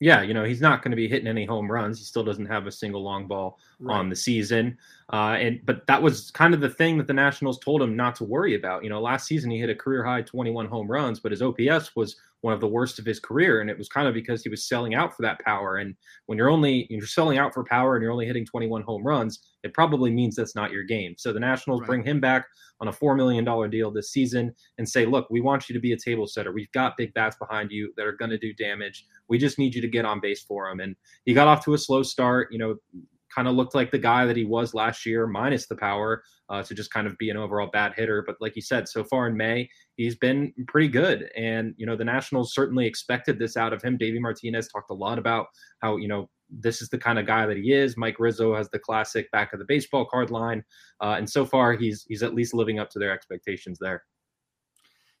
yeah, 0.00 0.22
you 0.22 0.32
know, 0.32 0.44
he's 0.44 0.62
not 0.62 0.82
going 0.82 0.92
to 0.92 0.96
be 0.96 1.06
hitting 1.06 1.28
any 1.28 1.44
home 1.44 1.70
runs. 1.70 1.98
He 1.98 2.04
still 2.04 2.24
doesn't 2.24 2.46
have 2.46 2.66
a 2.66 2.72
single 2.72 3.02
long 3.02 3.26
ball 3.26 3.58
right. 3.78 3.94
on 3.94 4.08
the 4.08 4.16
season. 4.16 4.78
Uh, 5.12 5.36
and 5.40 5.60
but 5.64 5.86
that 5.88 6.00
was 6.00 6.30
kind 6.30 6.54
of 6.54 6.60
the 6.60 6.70
thing 6.70 6.96
that 6.96 7.08
the 7.08 7.12
Nationals 7.12 7.58
told 7.58 7.82
him 7.82 7.96
not 7.96 8.14
to 8.16 8.24
worry 8.24 8.54
about. 8.54 8.84
You 8.84 8.90
know, 8.90 9.00
last 9.00 9.26
season 9.26 9.50
he 9.50 9.58
hit 9.58 9.68
a 9.68 9.74
career 9.74 10.04
high 10.04 10.22
21 10.22 10.66
home 10.66 10.88
runs, 10.88 11.18
but 11.18 11.32
his 11.32 11.42
OPS 11.42 11.96
was 11.96 12.16
one 12.42 12.54
of 12.54 12.60
the 12.60 12.68
worst 12.68 12.98
of 12.98 13.04
his 13.04 13.20
career, 13.20 13.60
and 13.60 13.68
it 13.68 13.76
was 13.76 13.88
kind 13.88 14.06
of 14.08 14.14
because 14.14 14.42
he 14.42 14.48
was 14.48 14.66
selling 14.66 14.94
out 14.94 15.14
for 15.14 15.22
that 15.22 15.40
power. 15.40 15.76
And 15.78 15.94
when 16.26 16.38
you're 16.38 16.48
only 16.48 16.86
you're 16.90 17.06
selling 17.06 17.38
out 17.38 17.52
for 17.52 17.64
power 17.64 17.96
and 17.96 18.02
you're 18.02 18.12
only 18.12 18.26
hitting 18.26 18.46
21 18.46 18.82
home 18.82 19.02
runs, 19.02 19.40
it 19.64 19.74
probably 19.74 20.10
means 20.10 20.36
that's 20.36 20.54
not 20.54 20.70
your 20.70 20.84
game. 20.84 21.14
So 21.18 21.32
the 21.32 21.40
Nationals 21.40 21.80
right. 21.80 21.88
bring 21.88 22.04
him 22.04 22.20
back 22.20 22.46
on 22.80 22.88
a 22.88 22.92
four 22.92 23.14
million 23.16 23.44
dollar 23.44 23.68
deal 23.68 23.90
this 23.90 24.12
season 24.12 24.54
and 24.78 24.88
say, 24.88 25.04
look, 25.04 25.28
we 25.28 25.40
want 25.40 25.68
you 25.68 25.74
to 25.74 25.80
be 25.80 25.92
a 25.92 25.98
table 25.98 26.26
setter. 26.26 26.52
We've 26.52 26.72
got 26.72 26.96
big 26.96 27.12
bats 27.14 27.36
behind 27.36 27.70
you 27.70 27.92
that 27.96 28.06
are 28.06 28.12
going 28.12 28.30
to 28.30 28.38
do 28.38 28.54
damage. 28.54 29.06
We 29.28 29.38
just 29.38 29.58
need 29.58 29.74
you 29.74 29.82
to 29.82 29.88
get 29.88 30.04
on 30.04 30.20
base 30.20 30.42
for 30.42 30.68
him. 30.70 30.80
And 30.80 30.96
he 31.24 31.34
got 31.34 31.48
off 31.48 31.64
to 31.64 31.74
a 31.74 31.78
slow 31.78 32.02
start. 32.02 32.48
You 32.52 32.58
know, 32.58 32.76
kind 33.34 33.48
of 33.48 33.54
looked 33.54 33.74
like 33.74 33.90
the 33.90 33.98
guy 33.98 34.26
that 34.26 34.36
he 34.36 34.44
was 34.44 34.74
last 34.74 35.06
year, 35.06 35.26
minus 35.26 35.66
the 35.66 35.76
power, 35.76 36.22
uh, 36.48 36.62
to 36.62 36.74
just 36.74 36.90
kind 36.90 37.06
of 37.06 37.16
be 37.18 37.30
an 37.30 37.36
overall 37.36 37.68
bad 37.72 37.94
hitter. 37.94 38.22
But 38.26 38.36
like 38.40 38.56
you 38.56 38.62
said, 38.62 38.88
so 38.88 39.04
far 39.04 39.28
in 39.28 39.36
May, 39.36 39.68
he's 39.96 40.16
been 40.16 40.52
pretty 40.68 40.88
good. 40.88 41.30
And, 41.36 41.74
you 41.76 41.86
know, 41.86 41.96
the 41.96 42.04
Nationals 42.04 42.54
certainly 42.54 42.86
expected 42.86 43.38
this 43.38 43.56
out 43.56 43.72
of 43.72 43.82
him. 43.82 43.96
Davey 43.96 44.18
Martinez 44.18 44.68
talked 44.68 44.90
a 44.90 44.94
lot 44.94 45.18
about 45.18 45.46
how, 45.80 45.96
you 45.96 46.08
know, 46.08 46.28
this 46.50 46.82
is 46.82 46.88
the 46.88 46.98
kind 46.98 47.18
of 47.18 47.26
guy 47.26 47.46
that 47.46 47.56
he 47.56 47.72
is. 47.72 47.96
Mike 47.96 48.18
Rizzo 48.18 48.54
has 48.54 48.68
the 48.70 48.78
classic 48.78 49.30
back 49.30 49.52
of 49.52 49.58
the 49.58 49.64
baseball 49.64 50.04
card 50.04 50.30
line. 50.30 50.64
Uh, 51.00 51.14
and 51.16 51.28
so 51.28 51.46
far, 51.46 51.74
he's 51.74 52.04
he's 52.08 52.22
at 52.22 52.34
least 52.34 52.54
living 52.54 52.78
up 52.78 52.90
to 52.90 52.98
their 52.98 53.12
expectations 53.12 53.78
there. 53.80 54.02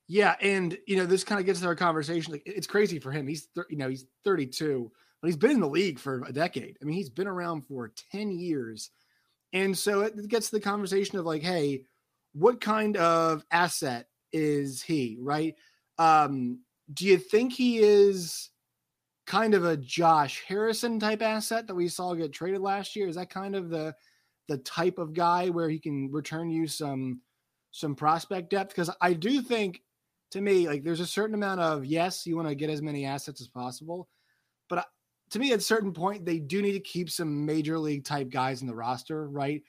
Yeah, 0.08 0.34
and 0.40 0.76
you 0.88 0.96
know 0.96 1.06
this 1.06 1.22
kind 1.22 1.38
of 1.38 1.46
gets 1.46 1.60
to 1.60 1.66
our 1.66 1.76
conversation. 1.76 2.32
Like, 2.32 2.42
it's 2.44 2.66
crazy 2.66 2.98
for 2.98 3.12
him. 3.12 3.28
He's 3.28 3.46
you 3.68 3.76
know 3.76 3.88
he's 3.88 4.06
32 4.24 4.90
but 5.20 5.28
he's 5.28 5.36
been 5.36 5.52
in 5.52 5.60
the 5.60 5.68
league 5.68 5.98
for 5.98 6.24
a 6.26 6.32
decade. 6.32 6.76
I 6.80 6.84
mean, 6.84 6.96
he's 6.96 7.10
been 7.10 7.26
around 7.26 7.62
for 7.66 7.92
10 8.12 8.30
years. 8.30 8.90
And 9.52 9.76
so 9.76 10.02
it 10.02 10.28
gets 10.28 10.50
to 10.50 10.56
the 10.56 10.60
conversation 10.60 11.18
of 11.18 11.26
like, 11.26 11.42
hey, 11.42 11.84
what 12.32 12.60
kind 12.60 12.96
of 12.96 13.44
asset 13.50 14.06
is 14.32 14.82
he, 14.82 15.18
right? 15.20 15.54
Um, 15.98 16.60
do 16.92 17.06
you 17.06 17.18
think 17.18 17.52
he 17.52 17.78
is 17.78 18.50
kind 19.26 19.54
of 19.54 19.64
a 19.64 19.76
Josh 19.76 20.42
Harrison 20.46 20.98
type 20.98 21.22
asset 21.22 21.66
that 21.66 21.74
we 21.74 21.88
saw 21.88 22.14
get 22.14 22.32
traded 22.32 22.60
last 22.60 22.96
year? 22.96 23.08
Is 23.08 23.16
that 23.16 23.30
kind 23.30 23.54
of 23.54 23.70
the 23.70 23.94
the 24.48 24.58
type 24.58 24.98
of 24.98 25.14
guy 25.14 25.48
where 25.48 25.68
he 25.68 25.78
can 25.78 26.10
return 26.10 26.50
you 26.50 26.66
some 26.66 27.20
some 27.70 27.94
prospect 27.94 28.50
depth? 28.50 28.70
Because 28.70 28.90
I 29.00 29.12
do 29.12 29.42
think 29.42 29.82
to 30.32 30.40
me, 30.40 30.68
like 30.68 30.82
there's 30.82 31.00
a 31.00 31.06
certain 31.06 31.34
amount 31.34 31.60
of 31.60 31.84
yes, 31.84 32.26
you 32.26 32.36
want 32.36 32.48
to 32.48 32.54
get 32.54 32.70
as 32.70 32.82
many 32.82 33.04
assets 33.04 33.40
as 33.40 33.48
possible, 33.48 34.08
but 34.68 34.86
to 35.30 35.38
me, 35.38 35.52
at 35.52 35.58
a 35.58 35.62
certain 35.62 35.92
point, 35.92 36.24
they 36.24 36.38
do 36.38 36.60
need 36.60 36.72
to 36.72 36.80
keep 36.80 37.10
some 37.10 37.46
major 37.46 37.78
league 37.78 38.04
type 38.04 38.30
guys 38.30 38.62
in 38.62 38.66
the 38.66 38.74
roster, 38.74 39.28
right? 39.28 39.62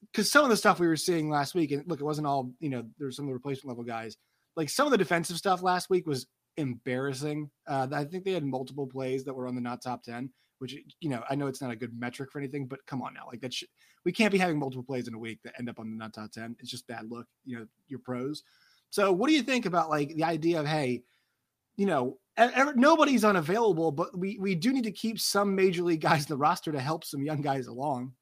Because 0.00 0.30
some 0.30 0.44
of 0.44 0.50
the 0.50 0.56
stuff 0.56 0.80
we 0.80 0.86
were 0.86 0.96
seeing 0.96 1.30
last 1.30 1.54
week, 1.54 1.70
and 1.70 1.86
look, 1.86 2.00
it 2.00 2.04
wasn't 2.04 2.26
all, 2.26 2.50
you 2.60 2.70
know, 2.70 2.84
there's 2.98 3.16
some 3.16 3.26
of 3.26 3.28
the 3.28 3.34
replacement 3.34 3.68
level 3.68 3.84
guys. 3.84 4.16
Like 4.56 4.68
some 4.68 4.86
of 4.86 4.90
the 4.90 4.98
defensive 4.98 5.36
stuff 5.36 5.62
last 5.62 5.90
week 5.90 6.06
was 6.06 6.26
embarrassing. 6.56 7.50
Uh, 7.66 7.88
I 7.92 8.04
think 8.04 8.24
they 8.24 8.32
had 8.32 8.44
multiple 8.44 8.86
plays 8.86 9.24
that 9.24 9.34
were 9.34 9.46
on 9.46 9.54
the 9.54 9.60
not 9.60 9.82
top 9.82 10.02
10, 10.02 10.30
which, 10.58 10.76
you 11.00 11.08
know, 11.08 11.22
I 11.28 11.34
know 11.34 11.46
it's 11.46 11.62
not 11.62 11.70
a 11.70 11.76
good 11.76 11.98
metric 11.98 12.32
for 12.32 12.38
anything, 12.38 12.66
but 12.66 12.84
come 12.86 13.02
on 13.02 13.14
now. 13.14 13.26
Like 13.26 13.40
that, 13.42 13.54
sh- 13.54 13.64
we 14.04 14.12
can't 14.12 14.32
be 14.32 14.38
having 14.38 14.58
multiple 14.58 14.84
plays 14.84 15.08
in 15.08 15.14
a 15.14 15.18
week 15.18 15.40
that 15.44 15.54
end 15.58 15.68
up 15.68 15.78
on 15.78 15.90
the 15.90 15.96
not 15.96 16.14
top 16.14 16.32
10. 16.32 16.56
It's 16.58 16.70
just 16.70 16.86
bad 16.86 17.10
look, 17.10 17.26
you 17.44 17.58
know, 17.58 17.66
your 17.88 18.00
pros. 18.00 18.42
So 18.90 19.12
what 19.12 19.28
do 19.28 19.34
you 19.34 19.42
think 19.42 19.66
about 19.66 19.90
like 19.90 20.14
the 20.14 20.24
idea 20.24 20.60
of, 20.60 20.66
hey, 20.66 21.02
you 21.76 21.86
know, 21.86 22.18
nobody's 22.74 23.24
unavailable, 23.24 23.92
but 23.92 24.16
we 24.16 24.38
we 24.38 24.54
do 24.54 24.72
need 24.72 24.84
to 24.84 24.92
keep 24.92 25.20
some 25.20 25.54
major 25.54 25.82
league 25.82 26.00
guys 26.00 26.22
in 26.22 26.28
the 26.28 26.36
roster 26.36 26.72
to 26.72 26.80
help 26.80 27.04
some 27.04 27.22
young 27.22 27.40
guys 27.40 27.66
along. 27.66 28.12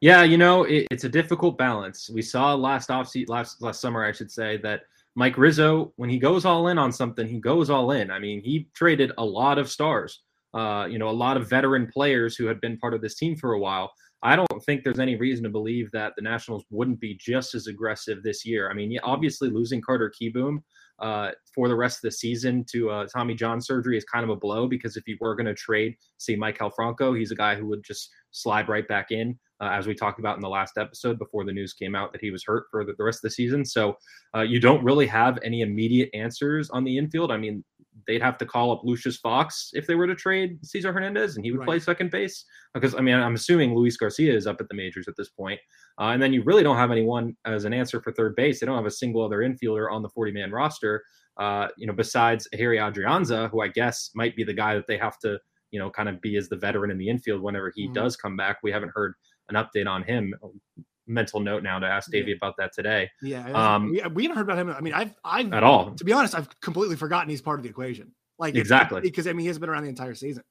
Yeah, 0.00 0.24
you 0.24 0.36
know, 0.36 0.64
it, 0.64 0.88
it's 0.90 1.04
a 1.04 1.08
difficult 1.08 1.56
balance. 1.56 2.10
We 2.10 2.22
saw 2.22 2.54
last 2.54 2.88
offseason, 2.88 3.28
last 3.28 3.62
last 3.62 3.80
summer, 3.80 4.04
I 4.04 4.12
should 4.12 4.30
say, 4.30 4.56
that 4.58 4.82
Mike 5.14 5.38
Rizzo, 5.38 5.92
when 5.96 6.10
he 6.10 6.18
goes 6.18 6.44
all 6.44 6.68
in 6.68 6.78
on 6.78 6.90
something, 6.92 7.28
he 7.28 7.38
goes 7.38 7.70
all 7.70 7.92
in. 7.92 8.10
I 8.10 8.18
mean, 8.18 8.42
he 8.42 8.68
traded 8.74 9.12
a 9.18 9.24
lot 9.24 9.58
of 9.58 9.70
stars, 9.70 10.22
uh, 10.54 10.88
you 10.90 10.98
know, 10.98 11.08
a 11.08 11.10
lot 11.10 11.36
of 11.36 11.48
veteran 11.48 11.86
players 11.86 12.34
who 12.34 12.46
had 12.46 12.60
been 12.60 12.78
part 12.78 12.94
of 12.94 13.00
this 13.02 13.14
team 13.14 13.36
for 13.36 13.52
a 13.52 13.60
while. 13.60 13.92
I 14.22 14.36
don't 14.36 14.64
think 14.64 14.84
there's 14.84 15.00
any 15.00 15.16
reason 15.16 15.42
to 15.44 15.50
believe 15.50 15.90
that 15.92 16.12
the 16.16 16.22
Nationals 16.22 16.64
wouldn't 16.70 17.00
be 17.00 17.14
just 17.14 17.54
as 17.54 17.66
aggressive 17.66 18.22
this 18.22 18.46
year. 18.46 18.70
I 18.70 18.74
mean, 18.74 18.96
obviously 19.02 19.50
losing 19.50 19.80
Carter 19.80 20.12
Kieboom 20.20 20.62
uh, 21.00 21.32
for 21.52 21.68
the 21.68 21.74
rest 21.74 21.98
of 21.98 22.02
the 22.02 22.12
season 22.12 22.64
to 22.70 22.90
uh, 22.90 23.06
Tommy 23.12 23.34
John 23.34 23.60
surgery 23.60 23.96
is 23.96 24.04
kind 24.04 24.22
of 24.22 24.30
a 24.30 24.36
blow 24.36 24.68
because 24.68 24.96
if 24.96 25.08
you 25.08 25.16
were 25.20 25.34
going 25.34 25.46
to 25.46 25.54
trade, 25.54 25.96
see 26.18 26.36
Maikel 26.36 26.72
Franco, 26.74 27.12
he's 27.12 27.32
a 27.32 27.36
guy 27.36 27.56
who 27.56 27.66
would 27.66 27.82
just 27.82 28.10
slide 28.30 28.68
right 28.68 28.86
back 28.86 29.10
in, 29.10 29.36
uh, 29.60 29.70
as 29.72 29.88
we 29.88 29.94
talked 29.94 30.20
about 30.20 30.36
in 30.36 30.42
the 30.42 30.48
last 30.48 30.78
episode 30.78 31.18
before 31.18 31.44
the 31.44 31.52
news 31.52 31.72
came 31.72 31.96
out 31.96 32.12
that 32.12 32.20
he 32.20 32.30
was 32.30 32.44
hurt 32.44 32.66
for 32.70 32.84
the, 32.84 32.92
the 32.96 33.04
rest 33.04 33.18
of 33.18 33.22
the 33.22 33.30
season. 33.30 33.64
So 33.64 33.96
uh, 34.36 34.42
you 34.42 34.60
don't 34.60 34.84
really 34.84 35.06
have 35.08 35.38
any 35.42 35.62
immediate 35.62 36.10
answers 36.14 36.70
on 36.70 36.84
the 36.84 36.96
infield. 36.96 37.32
I 37.32 37.36
mean, 37.36 37.64
they'd 38.06 38.22
have 38.22 38.38
to 38.38 38.46
call 38.46 38.72
up 38.72 38.82
Lucius 38.84 39.16
Fox 39.16 39.70
if 39.72 39.86
they 39.86 39.94
were 39.94 40.06
to 40.06 40.14
trade 40.14 40.58
Cesar 40.64 40.92
Hernandez, 40.92 41.36
and 41.36 41.44
he 41.44 41.50
would 41.50 41.60
right. 41.60 41.66
play 41.66 41.78
second 41.78 42.10
base. 42.10 42.44
Because 42.74 42.94
I 42.94 43.00
mean, 43.00 43.14
I'm 43.14 43.34
assuming 43.34 43.74
Luis 43.74 43.96
Garcia 43.96 44.34
is 44.34 44.46
up 44.46 44.60
at 44.60 44.68
the 44.68 44.74
majors 44.74 45.08
at 45.08 45.14
this 45.16 45.30
point. 45.30 45.60
Uh, 46.00 46.06
and 46.06 46.22
then 46.22 46.32
you 46.32 46.42
really 46.42 46.62
don't 46.62 46.76
have 46.76 46.90
anyone 46.90 47.36
as 47.44 47.64
an 47.64 47.74
answer 47.74 48.00
for 48.00 48.12
third 48.12 48.34
base. 48.36 48.60
They 48.60 48.66
don't 48.66 48.76
have 48.76 48.86
a 48.86 48.90
single 48.90 49.24
other 49.24 49.38
infielder 49.38 49.92
on 49.92 50.02
the 50.02 50.08
40 50.08 50.32
man 50.32 50.50
roster. 50.50 51.02
Uh, 51.38 51.68
you 51.76 51.86
know, 51.86 51.92
besides 51.92 52.48
Harry 52.54 52.78
Adrianza, 52.78 53.50
who 53.50 53.62
I 53.62 53.68
guess 53.68 54.10
might 54.14 54.36
be 54.36 54.44
the 54.44 54.54
guy 54.54 54.74
that 54.74 54.86
they 54.86 54.98
have 54.98 55.18
to 55.20 55.38
you 55.72 55.78
know, 55.78 55.90
kind 55.90 56.08
of 56.08 56.20
be 56.20 56.36
as 56.36 56.48
the 56.48 56.56
veteran 56.56 56.90
in 56.90 56.98
the 56.98 57.08
infield 57.08 57.42
whenever 57.42 57.72
he 57.74 57.84
mm-hmm. 57.84 57.94
does 57.94 58.16
come 58.16 58.36
back. 58.36 58.58
We 58.62 58.70
haven't 58.70 58.92
heard 58.94 59.14
an 59.48 59.56
update 59.56 59.88
on 59.88 60.04
him. 60.04 60.34
Mental 61.06 61.40
note 61.40 61.62
now 61.62 61.78
to 61.78 61.86
ask 61.86 62.10
Davey 62.10 62.30
yeah. 62.30 62.36
about 62.36 62.56
that 62.58 62.72
today. 62.72 63.10
Yeah, 63.22 63.50
um, 63.52 63.90
we, 63.90 64.02
we, 64.14 64.22
haven't 64.24 64.36
heard 64.36 64.50
about 64.50 64.58
him. 64.58 64.70
I 64.70 64.80
mean, 64.80 64.94
I've, 64.94 65.14
I've 65.24 65.52
at 65.52 65.64
all. 65.64 65.92
To 65.94 66.04
be 66.04 66.12
honest, 66.12 66.34
I've 66.34 66.48
completely 66.60 66.96
forgotten 66.96 67.28
he's 67.28 67.42
part 67.42 67.58
of 67.58 67.64
the 67.64 67.70
equation. 67.70 68.12
Like 68.38 68.54
exactly 68.56 69.00
because 69.00 69.26
I 69.26 69.32
mean, 69.32 69.40
he 69.40 69.46
has 69.48 69.58
been 69.58 69.68
around 69.68 69.84
the 69.84 69.88
entire 69.88 70.14
season. 70.14 70.42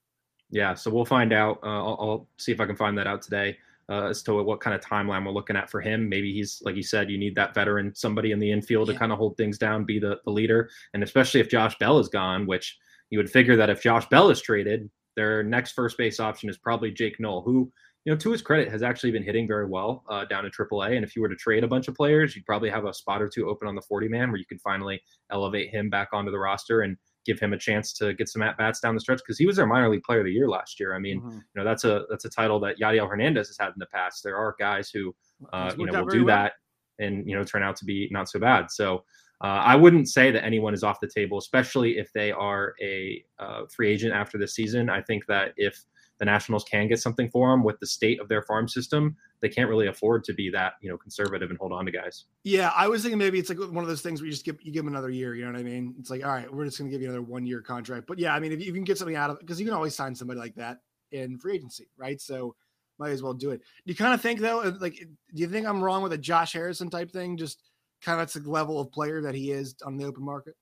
Yeah, 0.50 0.74
so 0.74 0.90
we'll 0.90 1.04
find 1.04 1.32
out. 1.32 1.58
Uh, 1.62 1.66
I'll, 1.66 1.98
I'll, 2.00 2.28
see 2.36 2.52
if 2.52 2.60
I 2.60 2.66
can 2.66 2.76
find 2.76 2.96
that 2.98 3.06
out 3.06 3.22
today 3.22 3.56
uh, 3.88 4.06
as 4.06 4.22
to 4.24 4.42
what 4.42 4.60
kind 4.60 4.74
of 4.74 4.80
timeline 4.80 5.24
we're 5.24 5.32
looking 5.32 5.56
at 5.56 5.70
for 5.70 5.80
him. 5.80 6.08
Maybe 6.08 6.32
he's 6.32 6.62
like 6.64 6.76
you 6.76 6.82
said, 6.82 7.10
you 7.10 7.18
need 7.18 7.34
that 7.36 7.54
veteran, 7.54 7.94
somebody 7.94 8.32
in 8.32 8.38
the 8.38 8.50
infield 8.50 8.88
yeah. 8.88 8.94
to 8.94 8.98
kind 8.98 9.12
of 9.12 9.18
hold 9.18 9.36
things 9.36 9.58
down, 9.58 9.84
be 9.84 9.98
the, 9.98 10.18
the 10.24 10.30
leader, 10.30 10.70
and 10.94 11.02
especially 11.02 11.40
if 11.40 11.48
Josh 11.48 11.76
Bell 11.78 11.98
is 11.98 12.08
gone, 12.08 12.46
which 12.46 12.78
you 13.10 13.18
would 13.18 13.30
figure 13.30 13.56
that 13.56 13.70
if 13.70 13.82
Josh 13.82 14.08
Bell 14.08 14.30
is 14.30 14.40
traded, 14.40 14.90
their 15.16 15.42
next 15.42 15.72
first 15.72 15.98
base 15.98 16.20
option 16.20 16.48
is 16.48 16.56
probably 16.56 16.90
Jake 16.90 17.20
Noll, 17.20 17.42
who 17.42 17.70
you 18.04 18.12
know, 18.12 18.18
to 18.18 18.32
his 18.32 18.42
credit, 18.42 18.68
has 18.68 18.82
actually 18.82 19.12
been 19.12 19.22
hitting 19.22 19.46
very 19.46 19.66
well 19.66 20.04
uh, 20.08 20.24
down 20.24 20.44
in 20.44 20.50
AAA. 20.50 20.96
And 20.96 21.04
if 21.04 21.14
you 21.14 21.22
were 21.22 21.28
to 21.28 21.36
trade 21.36 21.62
a 21.62 21.68
bunch 21.68 21.86
of 21.88 21.94
players, 21.94 22.34
you'd 22.34 22.46
probably 22.46 22.68
have 22.70 22.84
a 22.84 22.92
spot 22.92 23.22
or 23.22 23.28
two 23.28 23.48
open 23.48 23.68
on 23.68 23.74
the 23.74 23.82
40 23.82 24.08
man 24.08 24.30
where 24.30 24.38
you 24.38 24.46
could 24.46 24.60
finally 24.60 25.00
elevate 25.30 25.70
him 25.70 25.88
back 25.88 26.08
onto 26.12 26.30
the 26.30 26.38
roster 26.38 26.80
and 26.80 26.96
give 27.24 27.38
him 27.38 27.52
a 27.52 27.58
chance 27.58 27.92
to 27.92 28.12
get 28.14 28.28
some 28.28 28.42
at 28.42 28.58
bats 28.58 28.80
down 28.80 28.94
the 28.94 29.00
stretch 29.00 29.18
because 29.18 29.38
he 29.38 29.46
was 29.46 29.56
their 29.56 29.66
minor 29.66 29.88
league 29.88 30.02
player 30.02 30.20
of 30.20 30.26
the 30.26 30.32
year 30.32 30.48
last 30.48 30.80
year. 30.80 30.94
I 30.94 30.98
mean, 30.98 31.20
mm-hmm. 31.20 31.36
you 31.36 31.42
know, 31.54 31.64
that's 31.64 31.84
a 31.84 32.04
that's 32.10 32.24
a 32.24 32.30
title 32.30 32.58
that 32.60 32.78
Yadiel 32.78 33.08
Hernandez 33.08 33.48
has 33.48 33.56
had 33.58 33.68
in 33.68 33.78
the 33.78 33.86
past. 33.86 34.24
There 34.24 34.36
are 34.36 34.56
guys 34.58 34.90
who 34.90 35.14
uh, 35.52 35.72
you 35.78 35.86
know 35.86 36.02
will 36.02 36.10
do 36.10 36.24
well. 36.24 36.36
that 36.36 36.52
and 36.98 37.28
you 37.28 37.36
know 37.36 37.44
turn 37.44 37.62
out 37.62 37.76
to 37.76 37.84
be 37.84 38.08
not 38.10 38.28
so 38.28 38.40
bad. 38.40 38.70
So 38.70 39.04
uh, 39.42 39.62
I 39.64 39.74
wouldn't 39.76 40.08
say 40.08 40.30
that 40.30 40.44
anyone 40.44 40.74
is 40.74 40.84
off 40.84 41.00
the 41.00 41.08
table, 41.08 41.38
especially 41.38 41.98
if 41.98 42.12
they 42.12 42.30
are 42.32 42.74
a 42.80 43.24
uh, 43.38 43.62
free 43.74 43.90
agent 43.90 44.14
after 44.14 44.38
the 44.38 44.46
season. 44.46 44.88
I 44.88 45.02
think 45.02 45.26
that 45.26 45.52
if 45.56 45.80
the 46.22 46.26
Nationals 46.26 46.62
can 46.62 46.86
get 46.86 47.00
something 47.00 47.28
for 47.28 47.50
them 47.50 47.64
with 47.64 47.80
the 47.80 47.86
state 47.86 48.20
of 48.20 48.28
their 48.28 48.42
farm 48.42 48.68
system, 48.68 49.16
they 49.40 49.48
can't 49.48 49.68
really 49.68 49.88
afford 49.88 50.22
to 50.22 50.32
be 50.32 50.48
that 50.50 50.74
you 50.80 50.88
know 50.88 50.96
conservative 50.96 51.50
and 51.50 51.58
hold 51.58 51.72
on 51.72 51.84
to 51.84 51.90
guys. 51.90 52.26
Yeah, 52.44 52.70
I 52.76 52.86
was 52.86 53.02
thinking 53.02 53.18
maybe 53.18 53.40
it's 53.40 53.48
like 53.48 53.58
one 53.58 53.82
of 53.82 53.88
those 53.88 54.02
things 54.02 54.20
where 54.20 54.26
you 54.26 54.30
just 54.30 54.44
give 54.44 54.56
you 54.62 54.70
give 54.70 54.84
them 54.84 54.94
another 54.94 55.10
year. 55.10 55.34
You 55.34 55.44
know 55.44 55.50
what 55.50 55.58
I 55.58 55.64
mean? 55.64 55.96
It's 55.98 56.10
like 56.10 56.24
all 56.24 56.30
right, 56.30 56.52
we're 56.54 56.64
just 56.64 56.78
going 56.78 56.88
to 56.88 56.94
give 56.94 57.02
you 57.02 57.08
another 57.08 57.22
one 57.22 57.44
year 57.44 57.60
contract. 57.60 58.06
But 58.06 58.20
yeah, 58.20 58.36
I 58.36 58.38
mean, 58.38 58.52
if 58.52 58.64
you, 58.64 58.72
can 58.72 58.84
get 58.84 58.98
something 58.98 59.16
out 59.16 59.30
of 59.30 59.38
it, 59.38 59.40
because 59.40 59.58
you 59.58 59.66
can 59.66 59.74
always 59.74 59.96
sign 59.96 60.14
somebody 60.14 60.38
like 60.38 60.54
that 60.54 60.78
in 61.10 61.38
free 61.38 61.56
agency, 61.56 61.88
right? 61.96 62.20
So 62.20 62.54
might 63.00 63.10
as 63.10 63.20
well 63.20 63.34
do 63.34 63.50
it. 63.50 63.58
Do 63.58 63.92
you 63.92 63.96
kind 63.96 64.14
of 64.14 64.20
think 64.20 64.38
though, 64.38 64.60
like, 64.78 64.94
do 64.94 65.42
you 65.42 65.48
think 65.48 65.66
I'm 65.66 65.82
wrong 65.82 66.04
with 66.04 66.12
a 66.12 66.18
Josh 66.18 66.52
Harrison 66.52 66.88
type 66.88 67.10
thing? 67.10 67.36
Just 67.36 67.64
kind 68.00 68.20
of 68.20 68.32
the 68.32 68.48
level 68.48 68.78
of 68.78 68.92
player 68.92 69.22
that 69.22 69.34
he 69.34 69.50
is 69.50 69.74
on 69.84 69.96
the 69.96 70.04
open 70.04 70.24
market. 70.24 70.54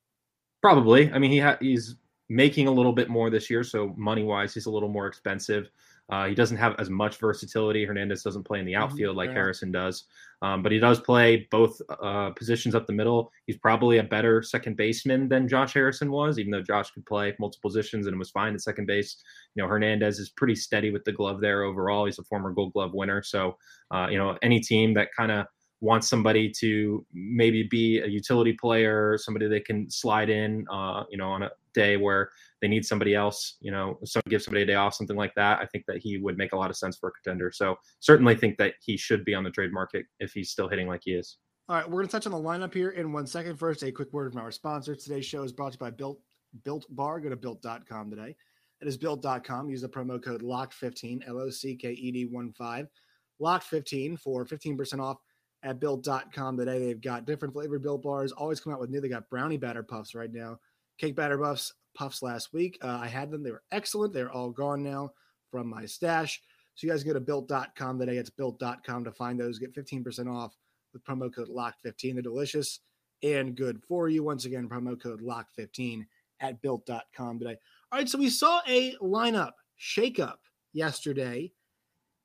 Probably. 0.62 1.12
I 1.12 1.18
mean, 1.18 1.32
he 1.32 1.38
ha- 1.38 1.58
he's 1.60 1.96
making 2.30 2.68
a 2.68 2.70
little 2.70 2.92
bit 2.92 3.10
more 3.10 3.28
this 3.28 3.50
year, 3.50 3.64
so 3.64 3.92
money 3.98 4.22
wise, 4.22 4.54
he's 4.54 4.66
a 4.66 4.70
little 4.70 4.88
more 4.88 5.08
expensive. 5.08 5.68
Uh, 6.08 6.26
he 6.26 6.34
doesn't 6.34 6.56
have 6.56 6.74
as 6.78 6.88
much 6.88 7.18
versatility. 7.18 7.84
Hernandez 7.84 8.22
doesn't 8.22 8.44
play 8.44 8.60
in 8.60 8.66
the 8.66 8.72
mm-hmm. 8.72 8.84
outfield 8.84 9.16
like 9.16 9.28
yeah. 9.28 9.34
Harrison 9.34 9.70
does, 9.70 10.04
um, 10.42 10.62
but 10.62 10.72
he 10.72 10.78
does 10.78 11.00
play 11.00 11.48
both 11.50 11.80
uh, 12.02 12.30
positions 12.30 12.74
up 12.74 12.86
the 12.86 12.92
middle. 12.92 13.32
He's 13.46 13.58
probably 13.58 13.98
a 13.98 14.02
better 14.02 14.42
second 14.42 14.76
baseman 14.76 15.28
than 15.28 15.48
Josh 15.48 15.74
Harrison 15.74 16.10
was, 16.10 16.38
even 16.38 16.50
though 16.52 16.62
Josh 16.62 16.90
could 16.92 17.06
play 17.06 17.34
multiple 17.38 17.68
positions 17.68 18.06
and 18.06 18.18
was 18.18 18.30
fine 18.30 18.54
at 18.54 18.60
second 18.60 18.86
base. 18.86 19.22
You 19.54 19.62
know, 19.62 19.68
Hernandez 19.68 20.18
is 20.18 20.30
pretty 20.30 20.54
steady 20.54 20.90
with 20.90 21.04
the 21.04 21.12
glove 21.12 21.40
there 21.40 21.64
overall. 21.64 22.06
He's 22.06 22.18
a 22.18 22.24
former 22.24 22.52
Gold 22.52 22.72
Glove 22.72 22.94
winner, 22.94 23.22
so 23.22 23.56
uh, 23.92 24.06
you 24.10 24.18
know 24.18 24.36
any 24.42 24.60
team 24.60 24.94
that 24.94 25.08
kind 25.16 25.30
of 25.32 25.46
wants 25.80 26.08
somebody 26.08 26.50
to 26.50 27.04
maybe 27.12 27.62
be 27.62 28.00
a 28.00 28.06
utility 28.06 28.52
player, 28.52 29.16
somebody 29.18 29.48
they 29.48 29.60
can 29.60 29.90
slide 29.90 30.28
in, 30.28 30.66
uh, 30.70 31.04
you 31.10 31.16
know, 31.16 31.28
on 31.28 31.42
a 31.42 31.50
day 31.72 31.96
where 31.96 32.30
they 32.60 32.68
need 32.68 32.84
somebody 32.84 33.14
else, 33.14 33.56
you 33.60 33.70
know, 33.70 33.98
so 34.04 34.20
give 34.28 34.42
somebody 34.42 34.62
a 34.62 34.66
day 34.66 34.74
off, 34.74 34.94
something 34.94 35.16
like 35.16 35.34
that. 35.34 35.58
I 35.60 35.66
think 35.66 35.84
that 35.86 35.98
he 35.98 36.18
would 36.18 36.36
make 36.36 36.52
a 36.52 36.56
lot 36.56 36.70
of 36.70 36.76
sense 36.76 36.96
for 36.96 37.08
a 37.08 37.12
contender. 37.12 37.50
So 37.50 37.76
certainly 38.00 38.34
think 38.34 38.58
that 38.58 38.74
he 38.80 38.96
should 38.96 39.24
be 39.24 39.34
on 39.34 39.42
the 39.42 39.50
trade 39.50 39.72
market 39.72 40.04
if 40.18 40.32
he's 40.32 40.50
still 40.50 40.68
hitting 40.68 40.86
like 40.86 41.02
he 41.04 41.12
is. 41.12 41.38
All 41.68 41.76
right, 41.76 41.88
we're 41.88 42.00
going 42.00 42.08
to 42.08 42.12
touch 42.12 42.26
on 42.26 42.32
the 42.32 42.38
lineup 42.38 42.74
here 42.74 42.90
in 42.90 43.12
one 43.12 43.26
second. 43.26 43.56
First, 43.56 43.82
a 43.82 43.92
quick 43.92 44.12
word 44.12 44.32
from 44.32 44.42
our 44.42 44.50
sponsor. 44.50 44.94
Today's 44.94 45.24
show 45.24 45.44
is 45.44 45.52
brought 45.52 45.72
to 45.72 45.76
you 45.76 45.78
by 45.78 45.90
Built 45.90 46.18
Built 46.64 46.84
Bar. 46.90 47.20
Go 47.20 47.28
to 47.28 47.36
built.com 47.36 48.10
today. 48.10 48.34
It 48.80 48.88
is 48.88 48.96
built.com. 48.96 49.70
Use 49.70 49.82
the 49.82 49.88
promo 49.88 50.22
code 50.22 50.42
LOCK15, 50.42 51.28
L 51.28 51.38
O 51.38 51.48
C 51.48 51.76
K 51.76 51.92
E 51.92 52.10
D 52.10 52.24
1 52.24 52.52
5, 52.52 52.88
LOCK15 53.40 54.18
for 54.18 54.44
15% 54.44 55.00
off 55.00 55.18
at 55.62 55.80
built.com 55.80 56.56
today. 56.56 56.78
They've 56.78 57.00
got 57.00 57.26
different 57.26 57.54
flavored 57.54 57.82
built 57.82 58.02
bars, 58.02 58.32
always 58.32 58.60
come 58.60 58.72
out 58.72 58.80
with 58.80 58.90
new. 58.90 59.00
They 59.00 59.08
got 59.08 59.28
brownie 59.28 59.58
batter 59.58 59.82
puffs 59.82 60.14
right 60.14 60.32
now 60.32 60.58
cake 61.00 61.16
batter 61.16 61.38
puffs 61.38 61.72
puffs 61.94 62.22
last 62.22 62.52
week. 62.52 62.78
Uh, 62.82 62.98
I 63.02 63.08
had 63.08 63.30
them; 63.30 63.42
they 63.42 63.50
were 63.50 63.62
excellent. 63.72 64.12
They're 64.12 64.30
all 64.30 64.50
gone 64.50 64.82
now 64.82 65.12
from 65.50 65.68
my 65.68 65.86
stash. 65.86 66.40
So 66.74 66.86
you 66.86 66.92
guys 66.92 67.02
go 67.02 67.12
to 67.12 67.20
built.com 67.20 67.98
today. 67.98 68.16
It's 68.16 68.30
built.com 68.30 69.04
to 69.04 69.12
find 69.12 69.40
those. 69.40 69.58
Get 69.58 69.74
15% 69.74 70.32
off 70.32 70.56
with 70.92 71.04
promo 71.04 71.34
code 71.34 71.48
LOCK15. 71.48 72.14
They're 72.14 72.22
delicious 72.22 72.80
and 73.22 73.56
good 73.56 73.82
for 73.86 74.08
you. 74.08 74.22
Once 74.22 74.44
again, 74.44 74.68
promo 74.68 75.00
code 75.00 75.20
LOCK15 75.20 76.06
at 76.40 76.62
built.com 76.62 77.38
today. 77.38 77.56
All 77.90 77.98
right, 77.98 78.08
so 78.08 78.18
we 78.18 78.30
saw 78.30 78.60
a 78.68 78.94
lineup 79.02 79.52
shakeup 79.78 80.36
yesterday. 80.72 81.52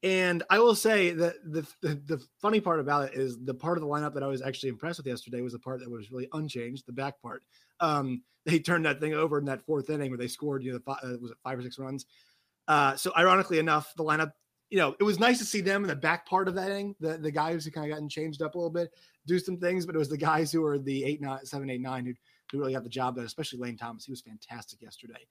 And 0.05 0.43
I 0.51 0.59
will 0.59 0.75
say 0.75 1.09
that 1.13 1.33
the, 1.43 1.67
the, 1.81 1.95
the 1.95 2.23
funny 2.39 2.61
part 2.61 2.79
about 2.79 3.09
it 3.09 3.15
is 3.15 3.43
the 3.43 3.55
part 3.55 3.75
of 3.75 3.81
the 3.81 3.89
lineup 3.89 4.13
that 4.13 4.21
I 4.21 4.27
was 4.27 4.43
actually 4.43 4.69
impressed 4.69 4.99
with 4.99 5.07
yesterday 5.07 5.41
was 5.41 5.53
the 5.53 5.59
part 5.59 5.79
that 5.79 5.89
was 5.89 6.11
really 6.11 6.29
unchanged, 6.31 6.85
the 6.85 6.93
back 6.93 7.19
part. 7.23 7.41
Um, 7.79 8.21
they 8.45 8.59
turned 8.59 8.85
that 8.85 8.99
thing 8.99 9.15
over 9.15 9.39
in 9.39 9.45
that 9.45 9.65
fourth 9.65 9.89
inning 9.89 10.11
where 10.11 10.19
they 10.19 10.27
scored, 10.27 10.63
you 10.63 10.73
know, 10.73 10.79
five, 10.85 10.99
uh, 11.03 11.17
was 11.19 11.31
it 11.31 11.37
five 11.43 11.57
or 11.57 11.63
six 11.63 11.79
runs? 11.79 12.05
Uh, 12.67 12.95
so 12.95 13.11
ironically 13.17 13.57
enough, 13.57 13.95
the 13.97 14.03
lineup, 14.03 14.33
you 14.69 14.77
know, 14.77 14.95
it 14.99 15.03
was 15.03 15.19
nice 15.19 15.39
to 15.39 15.45
see 15.45 15.59
them 15.59 15.83
in 15.83 15.87
the 15.87 15.95
back 15.95 16.27
part 16.27 16.47
of 16.47 16.53
that 16.53 16.69
inning, 16.69 16.95
the, 16.99 17.17
the 17.17 17.31
guys 17.31 17.65
who 17.65 17.71
kind 17.71 17.89
of 17.89 17.95
gotten 17.95 18.07
changed 18.07 18.43
up 18.43 18.53
a 18.53 18.57
little 18.59 18.69
bit, 18.69 18.91
do 19.25 19.39
some 19.39 19.57
things, 19.57 19.87
but 19.87 19.95
it 19.95 19.99
was 19.99 20.09
the 20.09 20.17
guys 20.17 20.51
who 20.51 20.61
were 20.61 20.77
the 20.77 21.03
eight, 21.03 21.19
nine, 21.19 21.43
seven, 21.45 21.67
eight, 21.71 21.81
nine 21.81 22.05
who, 22.05 22.13
who 22.51 22.59
really 22.59 22.73
got 22.73 22.83
the 22.83 22.89
job 22.89 23.15
done, 23.15 23.25
especially 23.25 23.57
Lane 23.57 23.75
Thomas. 23.77 24.05
He 24.05 24.11
was 24.11 24.21
fantastic 24.21 24.83
yesterday. 24.83 25.25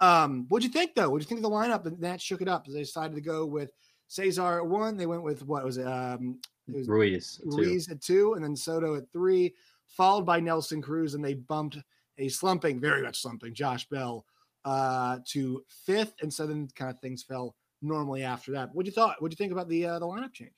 Um, 0.00 0.46
what'd 0.48 0.64
you 0.64 0.72
think 0.72 0.96
though? 0.96 1.10
What'd 1.10 1.24
you 1.24 1.28
think 1.28 1.44
of 1.44 1.48
the 1.48 1.56
lineup? 1.56 1.86
And 1.86 2.00
that 2.02 2.20
shook 2.20 2.42
it 2.42 2.48
up 2.48 2.64
as 2.66 2.74
they 2.74 2.80
decided 2.80 3.14
to 3.14 3.20
go 3.20 3.46
with 3.46 3.70
Cesar 4.08 4.58
at 4.58 4.66
one. 4.66 4.96
They 4.96 5.06
went 5.06 5.22
with 5.22 5.44
what 5.44 5.64
was 5.64 5.78
it? 5.78 5.86
Um, 5.86 6.40
it 6.68 6.74
was 6.74 6.88
Ruiz, 6.88 7.40
Ruiz 7.44 7.88
at 7.90 8.00
two, 8.00 8.34
and 8.34 8.44
then 8.44 8.56
Soto 8.56 8.96
at 8.96 9.10
three, 9.12 9.54
followed 9.86 10.26
by 10.26 10.40
Nelson 10.40 10.82
Cruz, 10.82 11.14
and 11.14 11.24
they 11.24 11.34
bumped 11.34 11.78
a 12.18 12.28
slumping, 12.28 12.80
very 12.80 13.02
much 13.02 13.20
slumping 13.20 13.54
Josh 13.54 13.88
Bell 13.88 14.24
uh, 14.64 15.18
to 15.28 15.64
fifth, 15.84 16.14
and 16.22 16.32
so 16.32 16.46
then 16.46 16.68
kind 16.74 16.90
of 16.90 17.00
things 17.00 17.22
fell 17.22 17.54
normally 17.82 18.24
after 18.24 18.52
that. 18.52 18.74
What 18.74 18.86
you 18.86 18.92
thought? 18.92 19.20
What 19.20 19.30
do 19.30 19.32
you 19.32 19.36
think 19.36 19.52
about 19.52 19.68
the 19.68 19.86
uh, 19.86 19.98
the 19.98 20.06
lineup 20.06 20.32
change? 20.32 20.52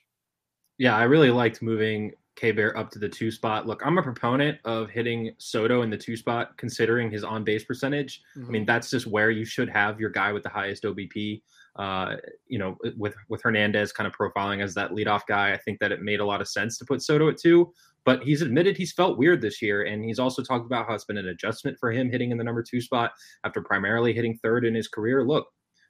Yeah, 0.78 0.96
I 0.96 1.02
really 1.02 1.30
liked 1.30 1.60
moving 1.60 2.12
K 2.36 2.52
Bear 2.52 2.76
up 2.78 2.90
to 2.92 2.98
the 2.98 3.08
two 3.08 3.30
spot. 3.30 3.66
Look, 3.66 3.82
I'm 3.84 3.98
a 3.98 4.02
proponent 4.02 4.58
of 4.64 4.88
hitting 4.90 5.34
Soto 5.38 5.82
in 5.82 5.90
the 5.90 5.96
two 5.96 6.16
spot, 6.16 6.56
considering 6.56 7.10
his 7.10 7.24
on 7.24 7.44
base 7.44 7.64
percentage. 7.64 8.22
Mm-hmm. 8.36 8.48
I 8.48 8.50
mean, 8.50 8.64
that's 8.64 8.90
just 8.90 9.06
where 9.06 9.30
you 9.30 9.44
should 9.44 9.68
have 9.68 10.00
your 10.00 10.10
guy 10.10 10.32
with 10.32 10.44
the 10.44 10.48
highest 10.48 10.84
OBP. 10.84 11.42
Uh, 11.78 12.16
you 12.48 12.58
know, 12.58 12.76
with 12.96 13.14
with 13.28 13.40
Hernandez 13.42 13.92
kind 13.92 14.06
of 14.06 14.12
profiling 14.12 14.62
as 14.62 14.74
that 14.74 14.90
leadoff 14.90 15.22
guy, 15.28 15.52
I 15.52 15.58
think 15.58 15.78
that 15.78 15.92
it 15.92 16.02
made 16.02 16.20
a 16.20 16.24
lot 16.26 16.40
of 16.40 16.48
sense 16.48 16.76
to 16.78 16.84
put 16.84 17.02
Soto 17.02 17.28
at 17.28 17.38
two. 17.38 17.72
But 18.04 18.22
he's 18.22 18.42
admitted 18.42 18.76
he's 18.76 18.92
felt 18.92 19.18
weird 19.18 19.40
this 19.40 19.62
year, 19.62 19.84
and 19.84 20.04
he's 20.04 20.18
also 20.18 20.42
talked 20.42 20.66
about 20.66 20.88
how 20.88 20.94
it's 20.94 21.04
been 21.04 21.18
an 21.18 21.28
adjustment 21.28 21.76
for 21.78 21.92
him 21.92 22.10
hitting 22.10 22.32
in 22.32 22.38
the 22.38 22.44
number 22.44 22.62
two 22.62 22.80
spot 22.80 23.12
after 23.44 23.62
primarily 23.62 24.12
hitting 24.12 24.38
third 24.42 24.64
in 24.64 24.74
his 24.74 24.88
career. 24.88 25.24
Look, 25.24 25.46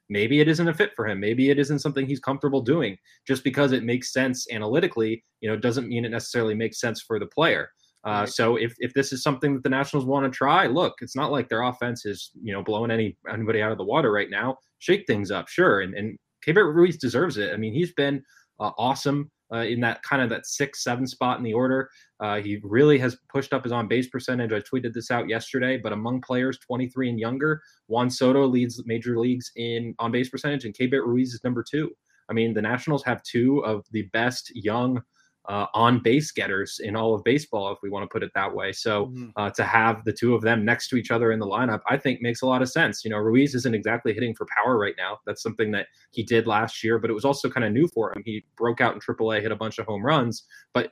maybe 0.09 0.41
it 0.41 0.47
isn't 0.47 0.67
a 0.67 0.73
fit 0.73 0.91
for 0.95 1.07
him. 1.07 1.19
Maybe 1.19 1.49
it 1.49 1.57
isn't 1.57 1.79
something 1.79 2.05
he's 2.05 2.19
comfortable 2.19 2.61
doing. 2.61 2.97
Just 3.25 3.43
because 3.43 3.71
it 3.71 3.83
makes 3.83 4.13
sense 4.13 4.45
analytically, 4.51 5.23
you 5.41 5.49
know, 5.49 5.57
doesn't 5.57 5.87
mean 5.87 6.05
it 6.05 6.09
necessarily 6.09 6.55
makes 6.55 6.79
sense 6.79 7.01
for 7.01 7.19
the 7.19 7.27
player. 7.27 7.71
Uh. 8.03 8.25
So 8.25 8.55
if, 8.55 8.75
if 8.79 8.93
this 8.93 9.11
is 9.11 9.23
something 9.23 9.53
that 9.55 9.63
the 9.63 9.69
Nationals 9.69 10.05
want 10.05 10.25
to 10.25 10.35
try, 10.35 10.67
look, 10.67 10.95
it's 11.01 11.15
not 11.15 11.31
like 11.31 11.49
their 11.49 11.63
offense 11.63 12.05
is 12.05 12.31
you 12.41 12.53
know 12.53 12.63
blowing 12.63 12.91
any 12.91 13.17
anybody 13.31 13.61
out 13.61 13.71
of 13.71 13.77
the 13.77 13.83
water 13.83 14.11
right 14.11 14.29
now. 14.29 14.57
Shake 14.79 15.05
things 15.07 15.31
up, 15.31 15.47
sure, 15.47 15.81
and 15.81 15.93
and 15.93 16.17
Keibert 16.45 16.73
Ruiz 16.73 16.97
deserves 16.97 17.37
it. 17.37 17.53
I 17.53 17.57
mean, 17.57 17.73
he's 17.73 17.93
been 17.93 18.23
uh, 18.59 18.71
awesome 18.77 19.29
uh, 19.53 19.59
in 19.59 19.79
that 19.81 20.01
kind 20.03 20.21
of 20.21 20.29
that 20.29 20.45
six, 20.45 20.83
seven 20.83 21.07
spot 21.07 21.37
in 21.37 21.43
the 21.43 21.53
order. 21.53 21.89
Uh, 22.19 22.37
he 22.37 22.59
really 22.63 22.97
has 22.99 23.17
pushed 23.31 23.53
up 23.53 23.63
his 23.63 23.71
on 23.71 23.87
base 23.87 24.07
percentage. 24.07 24.51
I 24.51 24.59
tweeted 24.59 24.93
this 24.93 25.11
out 25.11 25.29
yesterday, 25.29 25.77
but 25.77 25.93
among 25.93 26.21
players 26.21 26.59
23 26.59 27.09
and 27.09 27.19
younger, 27.19 27.61
Juan 27.87 28.09
Soto 28.09 28.45
leads 28.45 28.81
major 28.85 29.19
leagues 29.19 29.51
in 29.55 29.95
on 29.99 30.11
base 30.11 30.29
percentage, 30.29 30.65
and 30.65 30.75
Keibert 30.75 31.05
Ruiz 31.05 31.33
is 31.33 31.43
number 31.43 31.63
two. 31.63 31.91
I 32.29 32.33
mean, 32.33 32.53
the 32.53 32.61
Nationals 32.61 33.03
have 33.05 33.23
two 33.23 33.59
of 33.65 33.85
the 33.91 34.03
best 34.13 34.51
young 34.55 35.01
uh, 35.49 35.65
on 35.73 35.99
base 35.99 36.31
getters 36.31 36.79
in 36.83 36.95
all 36.95 37.15
of 37.15 37.23
baseball, 37.23 37.71
if 37.71 37.79
we 37.81 37.89
want 37.89 38.03
to 38.03 38.07
put 38.07 38.21
it 38.21 38.31
that 38.35 38.53
way. 38.53 38.71
So 38.71 39.07
mm-hmm. 39.07 39.29
uh, 39.35 39.49
to 39.49 39.63
have 39.63 40.05
the 40.05 40.13
two 40.13 40.35
of 40.35 40.43
them 40.43 40.63
next 40.63 40.89
to 40.89 40.95
each 40.95 41.09
other 41.09 41.31
in 41.31 41.39
the 41.39 41.47
lineup, 41.47 41.81
I 41.89 41.97
think 41.97 42.21
makes 42.21 42.43
a 42.43 42.45
lot 42.45 42.61
of 42.61 42.69
sense. 42.69 43.03
You 43.03 43.09
know, 43.09 43.17
Ruiz 43.17 43.55
isn't 43.55 43.73
exactly 43.73 44.13
hitting 44.13 44.35
for 44.35 44.45
power 44.55 44.77
right 44.77 44.93
now. 44.95 45.17
That's 45.25 45.41
something 45.41 45.71
that 45.71 45.87
he 46.11 46.21
did 46.21 46.45
last 46.45 46.83
year, 46.83 46.99
but 46.99 47.09
it 47.09 47.13
was 47.13 47.25
also 47.25 47.49
kind 47.49 47.65
of 47.65 47.73
new 47.73 47.87
for 47.87 48.15
him. 48.15 48.21
He 48.23 48.45
broke 48.55 48.79
out 48.79 48.93
in 48.93 48.99
AAA, 48.99 49.41
hit 49.41 49.51
a 49.51 49.55
bunch 49.55 49.79
of 49.79 49.87
home 49.87 50.05
runs, 50.05 50.43
but 50.71 50.91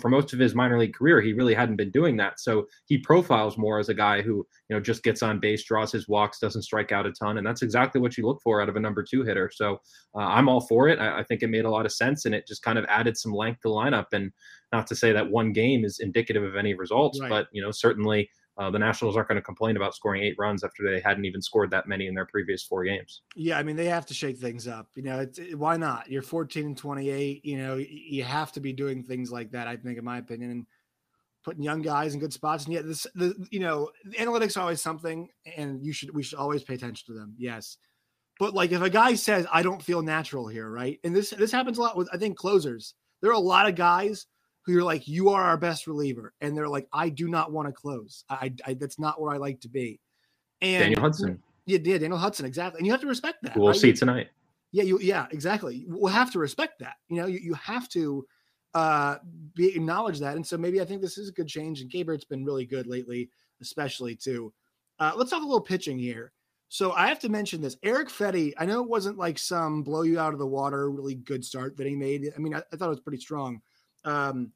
for 0.00 0.08
most 0.08 0.32
of 0.32 0.38
his 0.38 0.54
minor 0.54 0.78
league 0.78 0.94
career, 0.94 1.20
he 1.20 1.32
really 1.32 1.54
hadn't 1.54 1.76
been 1.76 1.90
doing 1.90 2.16
that. 2.18 2.40
So 2.40 2.66
he 2.86 2.98
profiles 2.98 3.58
more 3.58 3.78
as 3.78 3.88
a 3.88 3.94
guy 3.94 4.22
who, 4.22 4.46
you 4.68 4.76
know, 4.76 4.80
just 4.80 5.02
gets 5.02 5.22
on 5.22 5.40
base, 5.40 5.64
draws 5.64 5.92
his 5.92 6.08
walks, 6.08 6.38
doesn't 6.38 6.62
strike 6.62 6.92
out 6.92 7.06
a 7.06 7.12
ton. 7.12 7.38
And 7.38 7.46
that's 7.46 7.62
exactly 7.62 8.00
what 8.00 8.16
you 8.16 8.26
look 8.26 8.40
for 8.42 8.60
out 8.60 8.68
of 8.68 8.76
a 8.76 8.80
number 8.80 9.02
two 9.02 9.22
hitter. 9.22 9.50
So 9.52 9.80
uh, 10.14 10.20
I'm 10.20 10.48
all 10.48 10.60
for 10.60 10.88
it. 10.88 10.98
I, 10.98 11.20
I, 11.20 11.22
think 11.24 11.42
it 11.42 11.48
made 11.48 11.64
a 11.64 11.70
lot 11.70 11.86
of 11.86 11.92
sense 11.92 12.24
and 12.24 12.34
it 12.34 12.46
just 12.46 12.62
kind 12.62 12.78
of 12.78 12.84
added 12.88 13.16
some 13.16 13.32
length 13.32 13.62
to 13.62 13.68
the 13.68 13.74
lineup. 13.74 14.06
And 14.12 14.32
not 14.72 14.86
to 14.88 14.96
say 14.96 15.12
that 15.12 15.30
one 15.30 15.52
game 15.52 15.84
is 15.84 16.00
indicative 16.00 16.42
of 16.42 16.56
any 16.56 16.74
results, 16.74 17.20
right. 17.20 17.28
but, 17.28 17.48
you 17.52 17.62
know, 17.62 17.70
certainly 17.70 18.28
uh, 18.58 18.70
the 18.70 18.78
Nationals 18.78 19.16
aren't 19.16 19.28
going 19.28 19.36
to 19.36 19.42
complain 19.42 19.76
about 19.76 19.94
scoring 19.94 20.22
eight 20.22 20.34
runs 20.38 20.64
after 20.64 20.82
they 20.82 21.00
hadn't 21.00 21.26
even 21.26 21.42
scored 21.42 21.70
that 21.70 21.86
many 21.86 22.06
in 22.06 22.14
their 22.14 22.24
previous 22.24 22.62
four 22.62 22.84
games. 22.84 23.20
Yeah, 23.34 23.58
I 23.58 23.62
mean 23.62 23.76
they 23.76 23.86
have 23.86 24.06
to 24.06 24.14
shake 24.14 24.38
things 24.38 24.66
up. 24.66 24.88
You 24.94 25.02
know, 25.02 25.20
it, 25.20 25.58
why 25.58 25.76
not? 25.76 26.10
You're 26.10 26.22
14 26.22 26.66
and 26.66 26.76
28. 26.76 27.44
You 27.44 27.58
know, 27.58 27.76
you 27.76 28.24
have 28.24 28.52
to 28.52 28.60
be 28.60 28.72
doing 28.72 29.02
things 29.02 29.30
like 29.30 29.50
that. 29.52 29.68
I 29.68 29.76
think, 29.76 29.98
in 29.98 30.04
my 30.04 30.18
opinion, 30.18 30.50
and 30.50 30.66
putting 31.44 31.62
young 31.62 31.82
guys 31.82 32.14
in 32.14 32.20
good 32.20 32.32
spots. 32.32 32.64
And 32.64 32.72
yet, 32.72 32.86
this, 32.86 33.06
the 33.14 33.34
you 33.50 33.60
know, 33.60 33.90
analytics 34.18 34.56
are 34.56 34.62
always 34.62 34.80
something, 34.80 35.28
and 35.56 35.84
you 35.84 35.92
should 35.92 36.14
we 36.14 36.22
should 36.22 36.38
always 36.38 36.62
pay 36.62 36.74
attention 36.74 37.04
to 37.06 37.18
them. 37.18 37.34
Yes, 37.36 37.76
but 38.38 38.54
like 38.54 38.72
if 38.72 38.80
a 38.80 38.88
guy 38.88 39.14
says 39.14 39.46
I 39.52 39.62
don't 39.62 39.82
feel 39.82 40.00
natural 40.00 40.48
here, 40.48 40.70
right? 40.70 40.98
And 41.04 41.14
this 41.14 41.30
this 41.30 41.52
happens 41.52 41.76
a 41.76 41.82
lot 41.82 41.96
with 41.96 42.08
I 42.10 42.16
think 42.16 42.38
closers. 42.38 42.94
There 43.20 43.30
are 43.30 43.34
a 43.34 43.38
lot 43.38 43.68
of 43.68 43.74
guys 43.74 44.26
who 44.66 44.72
you're 44.72 44.82
like, 44.82 45.06
you 45.06 45.28
are 45.28 45.44
our 45.44 45.56
best 45.56 45.86
reliever, 45.86 46.34
and 46.40 46.56
they're 46.56 46.68
like, 46.68 46.88
I 46.92 47.08
do 47.08 47.28
not 47.28 47.52
want 47.52 47.68
to 47.68 47.72
close. 47.72 48.24
I, 48.28 48.52
I 48.66 48.74
that's 48.74 48.98
not 48.98 49.20
where 49.20 49.32
I 49.32 49.36
like 49.36 49.60
to 49.60 49.68
be. 49.68 50.00
And 50.60 50.82
Daniel 50.82 51.00
Hudson. 51.00 51.40
Yeah, 51.66 51.78
yeah, 51.82 51.98
Daniel 51.98 52.18
Hudson, 52.18 52.46
exactly. 52.46 52.78
And 52.78 52.86
you 52.86 52.92
have 52.92 53.00
to 53.00 53.06
respect 53.06 53.38
that. 53.42 53.56
We'll 53.56 53.68
right? 53.68 53.76
see 53.76 53.92
tonight. 53.92 54.28
Yeah, 54.72 54.82
you 54.82 54.98
yeah, 55.00 55.26
exactly. 55.30 55.84
We'll 55.88 56.12
have 56.12 56.32
to 56.32 56.38
respect 56.38 56.80
that. 56.80 56.96
You 57.08 57.16
know, 57.16 57.26
you, 57.26 57.38
you 57.38 57.54
have 57.54 57.88
to 57.90 58.26
uh 58.74 59.16
be 59.54 59.68
acknowledge 59.74 60.18
that. 60.18 60.36
And 60.36 60.46
so 60.46 60.58
maybe 60.58 60.80
I 60.80 60.84
think 60.84 61.00
this 61.00 61.16
is 61.16 61.28
a 61.28 61.32
good 61.32 61.48
change. 61.48 61.80
And 61.80 61.90
Keibert's 61.90 62.24
been 62.24 62.44
really 62.44 62.66
good 62.66 62.86
lately, 62.86 63.30
especially 63.60 64.16
too. 64.16 64.52
Uh, 64.98 65.12
let's 65.16 65.30
talk 65.30 65.42
a 65.42 65.46
little 65.46 65.60
pitching 65.60 65.98
here. 65.98 66.32
So 66.68 66.92
I 66.92 67.06
have 67.06 67.20
to 67.20 67.28
mention 67.28 67.60
this. 67.60 67.76
Eric 67.82 68.08
Fedde, 68.08 68.52
I 68.58 68.66
know 68.66 68.82
it 68.82 68.88
wasn't 68.88 69.18
like 69.18 69.38
some 69.38 69.82
blow 69.82 70.02
you 70.02 70.18
out 70.18 70.32
of 70.32 70.38
the 70.38 70.46
water, 70.46 70.90
really 70.90 71.14
good 71.14 71.44
start 71.44 71.76
that 71.76 71.86
he 71.86 71.94
made. 71.94 72.32
I 72.34 72.40
mean, 72.40 72.54
I, 72.54 72.62
I 72.72 72.76
thought 72.76 72.86
it 72.86 72.90
was 72.90 73.00
pretty 73.00 73.20
strong 73.20 73.60
um, 74.06 74.52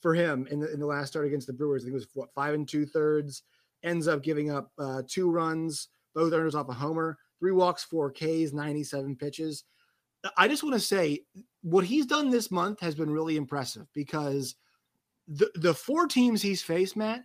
for 0.00 0.14
him 0.14 0.48
in 0.50 0.58
the 0.60 0.72
in 0.72 0.80
the 0.80 0.86
last 0.86 1.08
start 1.08 1.26
against 1.26 1.46
the 1.46 1.52
Brewers. 1.52 1.82
I 1.82 1.84
think 1.84 1.92
it 1.92 1.96
was 1.96 2.08
what 2.14 2.34
five 2.34 2.54
and 2.54 2.68
two 2.68 2.86
thirds. 2.86 3.42
Ends 3.84 4.08
up 4.08 4.22
giving 4.22 4.50
up 4.50 4.72
uh, 4.78 5.02
two 5.06 5.30
runs, 5.30 5.88
both 6.14 6.32
earners 6.32 6.54
off 6.54 6.70
a 6.70 6.72
homer, 6.72 7.18
three 7.38 7.52
walks, 7.52 7.84
four 7.84 8.10
Ks, 8.10 8.52
97 8.54 9.14
pitches. 9.14 9.64
I 10.38 10.48
just 10.48 10.62
want 10.62 10.72
to 10.74 10.80
say 10.80 11.20
what 11.60 11.84
he's 11.84 12.06
done 12.06 12.30
this 12.30 12.50
month 12.50 12.80
has 12.80 12.94
been 12.94 13.10
really 13.10 13.36
impressive 13.36 13.86
because 13.92 14.54
the 15.28 15.50
the 15.54 15.74
four 15.74 16.06
teams 16.06 16.40
he's 16.40 16.62
faced, 16.62 16.96
Matt, 16.96 17.24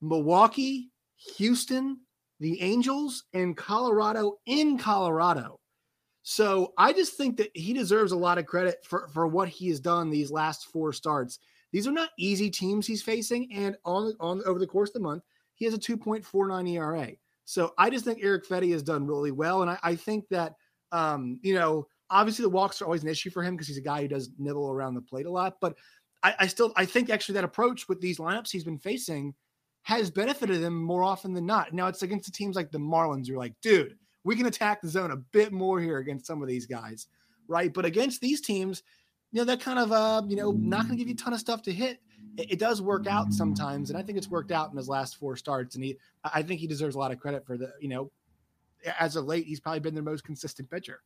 Milwaukee, 0.00 0.90
Houston, 1.36 1.98
the 2.40 2.60
Angels, 2.62 3.24
and 3.32 3.56
Colorado 3.56 4.38
in 4.46 4.78
Colorado. 4.78 5.58
So 6.28 6.72
I 6.76 6.92
just 6.92 7.16
think 7.16 7.36
that 7.36 7.56
he 7.56 7.72
deserves 7.72 8.10
a 8.10 8.16
lot 8.16 8.36
of 8.36 8.46
credit 8.46 8.84
for, 8.84 9.06
for 9.14 9.28
what 9.28 9.48
he 9.48 9.68
has 9.68 9.78
done 9.78 10.10
these 10.10 10.28
last 10.28 10.66
four 10.66 10.92
starts. 10.92 11.38
These 11.70 11.86
are 11.86 11.92
not 11.92 12.08
easy 12.18 12.50
teams 12.50 12.84
he's 12.84 13.00
facing, 13.00 13.48
and 13.54 13.76
on 13.84 14.12
on 14.18 14.42
over 14.44 14.58
the 14.58 14.66
course 14.66 14.88
of 14.88 14.94
the 14.94 15.00
month, 15.08 15.22
he 15.54 15.64
has 15.66 15.72
a 15.72 15.78
2.49 15.78 16.68
ERA. 16.68 17.12
So 17.44 17.74
I 17.78 17.90
just 17.90 18.04
think 18.04 18.18
Eric 18.20 18.44
Fedde 18.44 18.72
has 18.72 18.82
done 18.82 19.06
really 19.06 19.30
well, 19.30 19.62
and 19.62 19.70
I, 19.70 19.78
I 19.84 19.94
think 19.94 20.28
that 20.30 20.54
um, 20.90 21.38
you 21.44 21.54
know 21.54 21.86
obviously 22.10 22.42
the 22.42 22.48
walks 22.48 22.82
are 22.82 22.86
always 22.86 23.04
an 23.04 23.08
issue 23.08 23.30
for 23.30 23.44
him 23.44 23.54
because 23.54 23.68
he's 23.68 23.78
a 23.78 23.82
guy 23.82 24.02
who 24.02 24.08
does 24.08 24.30
nibble 24.36 24.68
around 24.68 24.94
the 24.94 25.02
plate 25.02 25.26
a 25.26 25.30
lot. 25.30 25.58
But 25.60 25.76
I, 26.24 26.34
I 26.40 26.46
still 26.48 26.72
I 26.74 26.86
think 26.86 27.08
actually 27.08 27.34
that 27.34 27.44
approach 27.44 27.88
with 27.88 28.00
these 28.00 28.18
lineups 28.18 28.50
he's 28.50 28.64
been 28.64 28.80
facing 28.80 29.32
has 29.82 30.10
benefited 30.10 30.60
him 30.60 30.82
more 30.82 31.04
often 31.04 31.34
than 31.34 31.46
not. 31.46 31.72
Now 31.72 31.86
it's 31.86 32.02
against 32.02 32.26
the 32.26 32.32
teams 32.32 32.56
like 32.56 32.72
the 32.72 32.78
Marlins. 32.78 33.28
You're 33.28 33.38
like, 33.38 33.54
dude, 33.62 33.96
we 34.26 34.34
can 34.34 34.46
attack 34.46 34.82
the 34.82 34.88
zone 34.88 35.12
a 35.12 35.16
bit 35.16 35.52
more 35.52 35.80
here 35.80 35.98
against 35.98 36.26
some 36.26 36.42
of 36.42 36.48
these 36.48 36.66
guys, 36.66 37.06
right? 37.46 37.72
But 37.72 37.84
against 37.84 38.20
these 38.20 38.40
teams, 38.40 38.82
you 39.30 39.40
know, 39.40 39.44
that 39.44 39.60
kind 39.60 39.78
of 39.78 39.92
uh, 39.92 40.22
you 40.26 40.34
know, 40.34 40.50
not 40.50 40.82
going 40.82 40.96
to 40.96 40.96
give 40.96 41.06
you 41.06 41.14
a 41.14 41.16
ton 41.16 41.32
of 41.32 41.38
stuff 41.38 41.62
to 41.62 41.72
hit. 41.72 42.00
It, 42.36 42.52
it, 42.52 42.58
does 42.58 42.82
work 42.82 43.06
out 43.06 43.32
sometimes, 43.32 43.88
and 43.88 43.98
I 43.98 44.02
think 44.02 44.18
it's 44.18 44.28
worked 44.28 44.50
out 44.50 44.72
in 44.72 44.76
his 44.76 44.88
last 44.88 45.16
four 45.16 45.36
starts. 45.36 45.76
And 45.76 45.84
he, 45.84 45.96
I 46.24 46.42
think 46.42 46.58
he 46.58 46.66
deserves 46.66 46.96
a 46.96 46.98
lot 46.98 47.12
of 47.12 47.20
credit 47.20 47.46
for 47.46 47.56
the, 47.56 47.72
you 47.80 47.88
know, 47.88 48.10
as 48.98 49.14
of 49.14 49.26
late, 49.26 49.46
he's 49.46 49.60
probably 49.60 49.80
been 49.80 49.94
their 49.94 50.02
most 50.02 50.24
consistent 50.24 50.68
pitcher. 50.68 51.02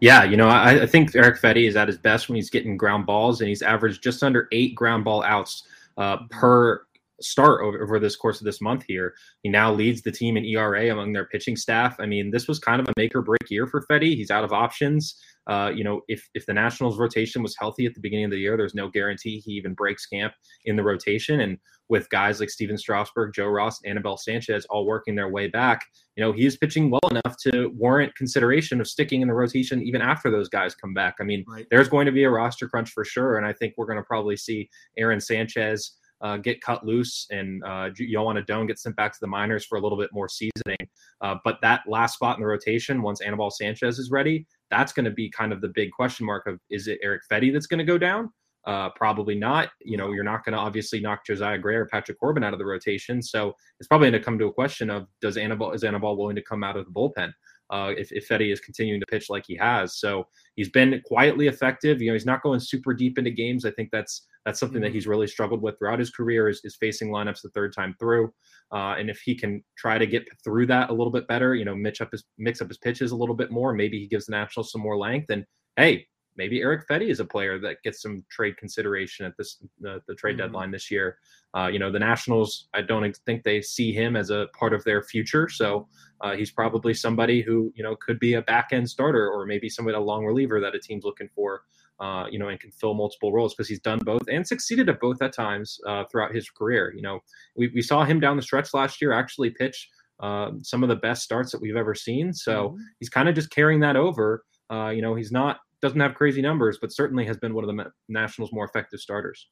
Yeah, 0.00 0.24
you 0.24 0.38
know, 0.38 0.48
I, 0.48 0.82
I 0.82 0.86
think 0.86 1.14
Eric 1.14 1.38
Fedde 1.38 1.68
is 1.68 1.76
at 1.76 1.86
his 1.86 1.98
best 1.98 2.30
when 2.30 2.36
he's 2.36 2.48
getting 2.48 2.78
ground 2.78 3.04
balls, 3.04 3.42
and 3.42 3.48
he's 3.48 3.60
averaged 3.60 4.02
just 4.02 4.22
under 4.22 4.48
eight 4.52 4.74
ground 4.74 5.04
ball 5.04 5.22
outs 5.22 5.64
uh, 5.98 6.18
per 6.30 6.86
start 7.20 7.62
over, 7.62 7.82
over 7.82 7.98
this 7.98 8.16
course 8.16 8.40
of 8.40 8.44
this 8.44 8.60
month 8.60 8.84
here. 8.86 9.14
He 9.42 9.48
now 9.48 9.72
leads 9.72 10.02
the 10.02 10.12
team 10.12 10.36
in 10.36 10.44
ERA 10.44 10.90
among 10.90 11.12
their 11.12 11.26
pitching 11.26 11.56
staff. 11.56 11.96
I 11.98 12.06
mean, 12.06 12.30
this 12.30 12.48
was 12.48 12.58
kind 12.58 12.80
of 12.80 12.88
a 12.88 12.92
make 12.96 13.14
or 13.14 13.22
break 13.22 13.50
year 13.50 13.66
for 13.66 13.84
Fedde. 13.90 14.16
He's 14.16 14.30
out 14.30 14.44
of 14.44 14.52
options. 14.52 15.20
Uh, 15.46 15.70
you 15.72 15.84
know, 15.84 16.00
if 16.08 16.28
if 16.34 16.44
the 16.46 16.52
Nationals 16.52 16.98
rotation 16.98 17.42
was 17.42 17.56
healthy 17.56 17.86
at 17.86 17.94
the 17.94 18.00
beginning 18.00 18.24
of 18.24 18.30
the 18.32 18.38
year, 18.38 18.56
there's 18.56 18.74
no 18.74 18.88
guarantee 18.88 19.38
he 19.38 19.52
even 19.52 19.74
breaks 19.74 20.04
camp 20.04 20.34
in 20.64 20.74
the 20.74 20.82
rotation. 20.82 21.40
And 21.40 21.58
with 21.88 22.10
guys 22.10 22.40
like 22.40 22.50
Stephen 22.50 22.76
Strasburg, 22.76 23.32
Joe 23.32 23.46
Ross, 23.46 23.78
Anibal 23.84 24.16
Sanchez 24.16 24.66
all 24.68 24.86
working 24.86 25.14
their 25.14 25.28
way 25.28 25.46
back, 25.46 25.84
you 26.16 26.24
know, 26.24 26.32
he 26.32 26.46
is 26.46 26.56
pitching 26.56 26.90
well 26.90 27.08
enough 27.10 27.36
to 27.42 27.68
warrant 27.76 28.12
consideration 28.16 28.80
of 28.80 28.88
sticking 28.88 29.22
in 29.22 29.28
the 29.28 29.34
rotation 29.34 29.82
even 29.82 30.02
after 30.02 30.32
those 30.32 30.48
guys 30.48 30.74
come 30.74 30.92
back. 30.92 31.14
I 31.20 31.24
mean, 31.24 31.44
right. 31.46 31.66
there's 31.70 31.88
going 31.88 32.06
to 32.06 32.12
be 32.12 32.24
a 32.24 32.30
roster 32.30 32.68
crunch 32.68 32.90
for 32.90 33.04
sure, 33.04 33.36
and 33.36 33.46
I 33.46 33.52
think 33.52 33.74
we're 33.76 33.86
going 33.86 33.98
to 33.98 34.04
probably 34.04 34.36
see 34.36 34.68
Aaron 34.98 35.20
Sanchez 35.20 35.92
uh, 36.20 36.36
get 36.36 36.60
cut 36.60 36.84
loose 36.84 37.26
and 37.30 37.62
uh, 37.64 37.90
Joan 37.90 38.38
Adon 38.38 38.66
get 38.66 38.78
sent 38.78 38.96
back 38.96 39.12
to 39.12 39.18
the 39.20 39.26
minors 39.26 39.64
for 39.64 39.78
a 39.78 39.80
little 39.80 39.98
bit 39.98 40.10
more 40.12 40.28
seasoning. 40.28 40.78
Uh, 41.20 41.36
but 41.44 41.58
that 41.62 41.82
last 41.86 42.14
spot 42.14 42.36
in 42.36 42.42
the 42.42 42.46
rotation, 42.46 43.02
once 43.02 43.20
Anibal 43.20 43.50
Sanchez 43.50 43.98
is 43.98 44.10
ready, 44.10 44.46
that's 44.70 44.92
going 44.92 45.04
to 45.04 45.10
be 45.10 45.30
kind 45.30 45.52
of 45.52 45.60
the 45.60 45.68
big 45.68 45.90
question 45.92 46.26
mark 46.26 46.46
of 46.46 46.58
is 46.70 46.88
it 46.88 46.98
Eric 47.02 47.22
Fedde 47.30 47.52
that's 47.52 47.66
going 47.66 47.78
to 47.78 47.84
go 47.84 47.98
down? 47.98 48.30
Uh, 48.66 48.90
probably 48.90 49.36
not. 49.36 49.70
You 49.80 49.96
know, 49.96 50.12
you're 50.12 50.24
not 50.24 50.44
going 50.44 50.54
to 50.54 50.58
obviously 50.58 50.98
knock 50.98 51.24
Josiah 51.24 51.56
Gray 51.56 51.76
or 51.76 51.86
Patrick 51.86 52.18
Corbin 52.18 52.42
out 52.42 52.52
of 52.52 52.58
the 52.58 52.66
rotation. 52.66 53.22
So 53.22 53.54
it's 53.78 53.86
probably 53.86 54.10
going 54.10 54.20
to 54.20 54.24
come 54.24 54.40
to 54.40 54.46
a 54.46 54.52
question 54.52 54.90
of 54.90 55.06
does 55.20 55.36
Anibal 55.36 55.70
is 55.70 55.84
Anibal 55.84 56.16
willing 56.16 56.34
to 56.34 56.42
come 56.42 56.64
out 56.64 56.76
of 56.76 56.84
the 56.84 56.90
bullpen? 56.90 57.32
Uh, 57.70 57.92
if, 57.96 58.12
if 58.12 58.28
Fedde 58.28 58.52
is 58.52 58.60
continuing 58.60 59.00
to 59.00 59.06
pitch 59.06 59.28
like 59.28 59.44
he 59.46 59.56
has. 59.56 59.98
So 59.98 60.26
he's 60.54 60.68
been 60.68 61.02
quietly 61.04 61.48
effective. 61.48 62.00
You 62.00 62.08
know, 62.08 62.14
he's 62.14 62.26
not 62.26 62.42
going 62.42 62.60
super 62.60 62.94
deep 62.94 63.18
into 63.18 63.30
games. 63.30 63.64
I 63.64 63.70
think 63.70 63.90
that's 63.90 64.26
that's 64.44 64.60
something 64.60 64.80
that 64.80 64.88
mm-hmm. 64.88 64.94
he's 64.94 65.08
really 65.08 65.26
struggled 65.26 65.60
with 65.60 65.76
throughout 65.76 65.98
his 65.98 66.10
career 66.10 66.48
is, 66.48 66.60
is 66.62 66.76
facing 66.76 67.10
lineups 67.10 67.42
the 67.42 67.50
third 67.50 67.74
time 67.74 67.96
through. 67.98 68.32
Uh, 68.72 68.94
and 68.96 69.10
if 69.10 69.20
he 69.20 69.34
can 69.34 69.62
try 69.76 69.98
to 69.98 70.06
get 70.06 70.24
through 70.44 70.66
that 70.66 70.88
a 70.88 70.92
little 70.92 71.10
bit 71.10 71.26
better, 71.26 71.56
you 71.56 71.64
know, 71.64 71.74
mix 71.74 72.00
up 72.00 72.12
his 72.12 72.24
mix 72.38 72.60
up 72.60 72.68
his 72.68 72.78
pitches 72.78 73.10
a 73.10 73.16
little 73.16 73.34
bit 73.34 73.50
more, 73.50 73.72
maybe 73.72 73.98
he 73.98 74.06
gives 74.06 74.26
the 74.26 74.32
Nationals 74.32 74.70
some 74.70 74.80
more 74.80 74.96
length. 74.96 75.30
And 75.30 75.44
hey, 75.76 76.06
maybe 76.36 76.60
Eric 76.60 76.86
Fedde 76.88 77.08
is 77.08 77.20
a 77.20 77.24
player 77.24 77.58
that 77.58 77.82
gets 77.82 78.02
some 78.02 78.24
trade 78.30 78.56
consideration 78.56 79.26
at 79.26 79.36
this 79.36 79.58
the, 79.80 80.00
the 80.06 80.14
trade 80.14 80.32
mm-hmm. 80.32 80.46
deadline 80.46 80.70
this 80.70 80.90
year. 80.90 81.18
Uh, 81.56 81.68
you 81.68 81.78
know, 81.78 81.90
the 81.90 81.98
Nationals, 81.98 82.68
I 82.74 82.82
don't 82.82 83.16
think 83.24 83.42
they 83.42 83.62
see 83.62 83.92
him 83.92 84.16
as 84.16 84.30
a 84.30 84.48
part 84.58 84.74
of 84.74 84.84
their 84.84 85.02
future. 85.02 85.48
So 85.48 85.88
uh, 86.20 86.36
he's 86.36 86.50
probably 86.50 86.94
somebody 86.94 87.42
who 87.42 87.72
you 87.74 87.82
know 87.82 87.96
could 87.96 88.18
be 88.18 88.34
a 88.34 88.42
back 88.42 88.68
end 88.72 88.88
starter 88.88 89.28
or 89.30 89.46
maybe 89.46 89.68
somebody 89.68 89.96
a 89.96 90.00
long 90.00 90.24
reliever 90.24 90.60
that 90.60 90.74
a 90.74 90.78
team's 90.78 91.04
looking 91.04 91.28
for. 91.34 91.62
Uh, 91.98 92.26
you 92.30 92.38
know, 92.38 92.48
and 92.48 92.60
can 92.60 92.70
fill 92.70 92.92
multiple 92.92 93.32
roles 93.32 93.54
because 93.54 93.70
he's 93.70 93.80
done 93.80 93.98
both 94.04 94.20
and 94.30 94.46
succeeded 94.46 94.86
at 94.90 95.00
both 95.00 95.22
at 95.22 95.32
times 95.32 95.80
uh, 95.86 96.04
throughout 96.10 96.34
his 96.34 96.50
career. 96.50 96.92
You 96.94 97.00
know, 97.00 97.20
we, 97.56 97.68
we 97.68 97.80
saw 97.80 98.04
him 98.04 98.20
down 98.20 98.36
the 98.36 98.42
stretch 98.42 98.74
last 98.74 99.00
year 99.00 99.12
actually 99.14 99.48
pitch 99.48 99.88
uh, 100.20 100.50
some 100.62 100.82
of 100.82 100.88
the 100.88 100.96
best 100.96 101.22
starts 101.22 101.52
that 101.52 101.60
we've 101.60 101.76
ever 101.76 101.94
seen. 101.94 102.32
So 102.32 102.70
mm-hmm. 102.70 102.82
he's 103.00 103.08
kind 103.08 103.28
of 103.28 103.34
just 103.34 103.50
carrying 103.50 103.80
that 103.80 103.96
over. 103.96 104.44
Uh, 104.70 104.88
you 104.88 105.02
know, 105.02 105.14
he's 105.14 105.32
not 105.32 105.58
doesn't 105.82 106.00
have 106.00 106.14
crazy 106.14 106.42
numbers, 106.42 106.78
but 106.80 106.92
certainly 106.92 107.26
has 107.26 107.36
been 107.36 107.54
one 107.54 107.64
of 107.64 107.74
the 107.74 107.90
Nationals' 108.08 108.52
more 108.52 108.64
effective 108.64 109.00
starters. 109.00 109.48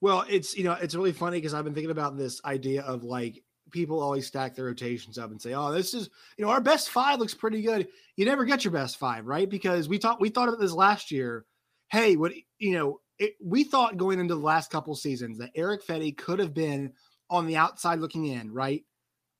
Well, 0.00 0.24
it's 0.28 0.56
you 0.56 0.64
know 0.64 0.72
it's 0.72 0.96
really 0.96 1.12
funny 1.12 1.38
because 1.38 1.54
I've 1.54 1.64
been 1.64 1.74
thinking 1.74 1.92
about 1.92 2.16
this 2.16 2.40
idea 2.44 2.82
of 2.82 3.04
like 3.04 3.42
people 3.70 4.00
always 4.00 4.26
stack 4.26 4.54
their 4.54 4.64
rotations 4.64 5.16
up 5.16 5.30
and 5.30 5.40
say, 5.40 5.54
"Oh, 5.54 5.70
this 5.70 5.94
is 5.94 6.10
you 6.36 6.44
know 6.44 6.50
our 6.50 6.60
best 6.60 6.90
five 6.90 7.20
looks 7.20 7.34
pretty 7.34 7.62
good." 7.62 7.86
You 8.16 8.26
never 8.26 8.44
get 8.44 8.64
your 8.64 8.72
best 8.72 8.98
five, 8.98 9.26
right? 9.26 9.48
Because 9.48 9.88
we 9.88 9.98
thought 9.98 10.20
we 10.20 10.28
thought 10.28 10.48
of 10.48 10.58
this 10.58 10.72
last 10.72 11.12
year. 11.12 11.46
Hey, 11.88 12.16
what 12.16 12.32
you 12.58 12.72
know, 12.72 13.00
it, 13.20 13.34
we 13.40 13.62
thought 13.62 13.96
going 13.96 14.18
into 14.18 14.34
the 14.34 14.40
last 14.40 14.70
couple 14.70 14.94
seasons 14.96 15.38
that 15.38 15.52
Eric 15.54 15.86
Fedde 15.86 16.16
could 16.16 16.40
have 16.40 16.52
been 16.52 16.92
on 17.30 17.46
the 17.46 17.56
outside 17.56 18.00
looking 18.00 18.26
in, 18.26 18.52
right? 18.52 18.84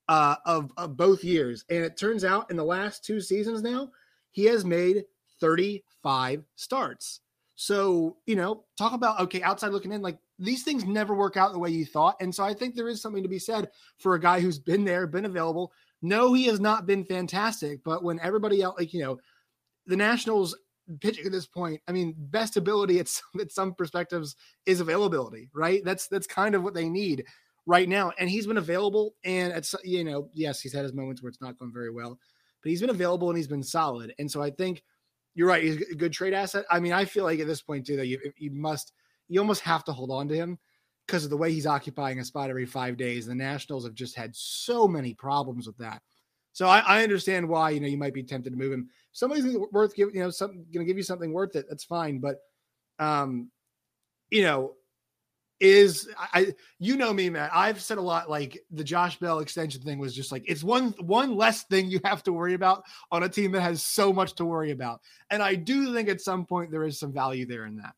Uh, 0.07 0.35
of 0.45 0.71
of 0.77 0.95
both 0.95 1.25
years, 1.25 1.65
and 1.69 1.83
it 1.83 1.97
turns 1.97 2.23
out 2.23 2.49
in 2.49 2.55
the 2.55 2.63
last 2.63 3.03
two 3.03 3.19
seasons 3.19 3.61
now, 3.61 3.89
he 4.31 4.45
has 4.45 4.63
made 4.63 5.03
35 5.43 6.45
starts. 6.55 7.19
So, 7.55 8.15
you 8.25 8.37
know, 8.37 8.63
talk 8.77 8.93
about 8.93 9.19
okay, 9.19 9.41
outside 9.41 9.73
looking 9.73 9.91
in, 9.91 10.01
like 10.01 10.17
these 10.39 10.63
things 10.63 10.85
never 10.85 11.13
work 11.13 11.35
out 11.35 11.51
the 11.51 11.59
way 11.59 11.69
you 11.69 11.85
thought. 11.85 12.15
And 12.21 12.33
so 12.33 12.45
I 12.45 12.53
think 12.53 12.75
there 12.75 12.87
is 12.87 13.01
something 13.01 13.21
to 13.23 13.29
be 13.29 13.39
said 13.39 13.69
for 13.97 14.15
a 14.15 14.19
guy 14.19 14.39
who's 14.39 14.57
been 14.57 14.85
there, 14.85 15.05
been 15.05 15.25
available. 15.25 15.73
No, 16.01 16.33
he 16.33 16.45
has 16.45 16.61
not 16.61 16.85
been 16.85 17.03
fantastic, 17.03 17.83
but 17.83 18.03
when 18.03 18.19
everybody 18.21 18.61
else, 18.61 18.75
like, 18.79 18.93
you 18.93 19.01
know, 19.01 19.19
the 19.85 19.97
Nationals 19.97 20.55
pitching 21.01 21.25
at 21.25 21.31
this 21.33 21.45
point, 21.45 21.81
I 21.89 21.91
mean, 21.91 22.15
best 22.17 22.55
ability 22.55 22.99
at 22.99 23.07
some, 23.09 23.41
at 23.41 23.51
some 23.51 23.73
perspectives 23.73 24.37
is 24.65 24.79
availability, 24.79 25.49
right? 25.53 25.83
That's 25.83 26.07
that's 26.07 26.27
kind 26.27 26.55
of 26.55 26.63
what 26.63 26.73
they 26.73 26.87
need 26.87 27.25
right 27.65 27.89
now. 27.89 28.13
And 28.17 28.29
he's 28.29 28.47
been 28.47 28.57
available, 28.57 29.15
and 29.25 29.51
it's 29.51 29.75
you 29.83 30.05
know, 30.05 30.29
yes, 30.33 30.61
he's 30.61 30.73
had 30.73 30.83
his 30.83 30.93
moments 30.93 31.21
where 31.21 31.29
it's 31.29 31.41
not 31.41 31.59
going 31.59 31.73
very 31.73 31.91
well, 31.91 32.17
but 32.61 32.69
he's 32.69 32.81
been 32.81 32.89
available 32.89 33.29
and 33.29 33.37
he's 33.37 33.47
been 33.47 33.63
solid. 33.63 34.13
And 34.19 34.31
so 34.31 34.41
I 34.41 34.49
think 34.49 34.83
you're 35.35 35.47
right. 35.47 35.63
He's 35.63 35.81
a 35.81 35.95
good 35.95 36.13
trade 36.13 36.33
asset. 36.33 36.65
I 36.69 36.79
mean, 36.79 36.93
I 36.93 37.05
feel 37.05 37.23
like 37.23 37.39
at 37.39 37.47
this 37.47 37.61
point 37.61 37.85
too 37.85 37.97
that 37.97 38.07
you 38.07 38.19
you 38.37 38.51
must 38.51 38.93
you 39.27 39.39
almost 39.39 39.61
have 39.61 39.83
to 39.85 39.93
hold 39.93 40.11
on 40.11 40.27
to 40.27 40.35
him 40.35 40.59
because 41.07 41.23
of 41.23 41.29
the 41.29 41.37
way 41.37 41.51
he's 41.51 41.65
occupying 41.65 42.19
a 42.19 42.25
spot 42.25 42.49
every 42.49 42.65
five 42.65 42.97
days. 42.97 43.25
The 43.25 43.35
Nationals 43.35 43.85
have 43.85 43.95
just 43.95 44.15
had 44.15 44.35
so 44.35 44.87
many 44.87 45.13
problems 45.13 45.67
with 45.67 45.77
that. 45.77 46.01
So 46.53 46.67
I, 46.67 46.79
I 46.79 47.03
understand 47.03 47.49
why 47.49 47.71
you 47.71 47.79
know 47.79 47.87
you 47.87 47.97
might 47.97 48.13
be 48.13 48.23
tempted 48.23 48.51
to 48.51 48.57
move 48.57 48.71
him. 48.71 48.89
Somebody's 49.11 49.57
worth 49.71 49.95
giving 49.95 50.15
you 50.15 50.21
know 50.21 50.29
something 50.29 50.65
going 50.73 50.85
to 50.85 50.89
give 50.89 50.97
you 50.97 51.03
something 51.03 51.33
worth 51.33 51.55
it. 51.55 51.65
That's 51.67 51.83
fine, 51.83 52.19
but 52.19 52.37
um, 52.99 53.49
you 54.29 54.43
know, 54.43 54.73
is 55.63 56.09
I 56.17 56.53
you 56.77 56.97
know 56.97 57.13
me, 57.13 57.29
Matt. 57.29 57.49
I've 57.53 57.81
said 57.81 57.97
a 57.97 58.01
lot 58.01 58.29
like 58.29 58.61
the 58.71 58.83
Josh 58.83 59.17
Bell 59.17 59.39
extension 59.39 59.81
thing 59.81 59.97
was 59.97 60.13
just 60.13 60.29
like 60.29 60.43
it's 60.45 60.63
one 60.63 60.93
one 60.99 61.37
less 61.37 61.63
thing 61.63 61.89
you 61.89 62.01
have 62.03 62.21
to 62.23 62.33
worry 62.33 62.53
about 62.53 62.83
on 63.11 63.23
a 63.23 63.29
team 63.29 63.53
that 63.53 63.61
has 63.61 63.81
so 63.81 64.11
much 64.11 64.33
to 64.35 64.45
worry 64.45 64.71
about. 64.71 64.99
And 65.29 65.41
I 65.41 65.55
do 65.55 65.93
think 65.93 66.09
at 66.09 66.19
some 66.19 66.45
point 66.45 66.69
there 66.69 66.83
is 66.83 66.99
some 66.99 67.13
value 67.13 67.45
there 67.45 67.65
in 67.65 67.77
that. 67.77 67.95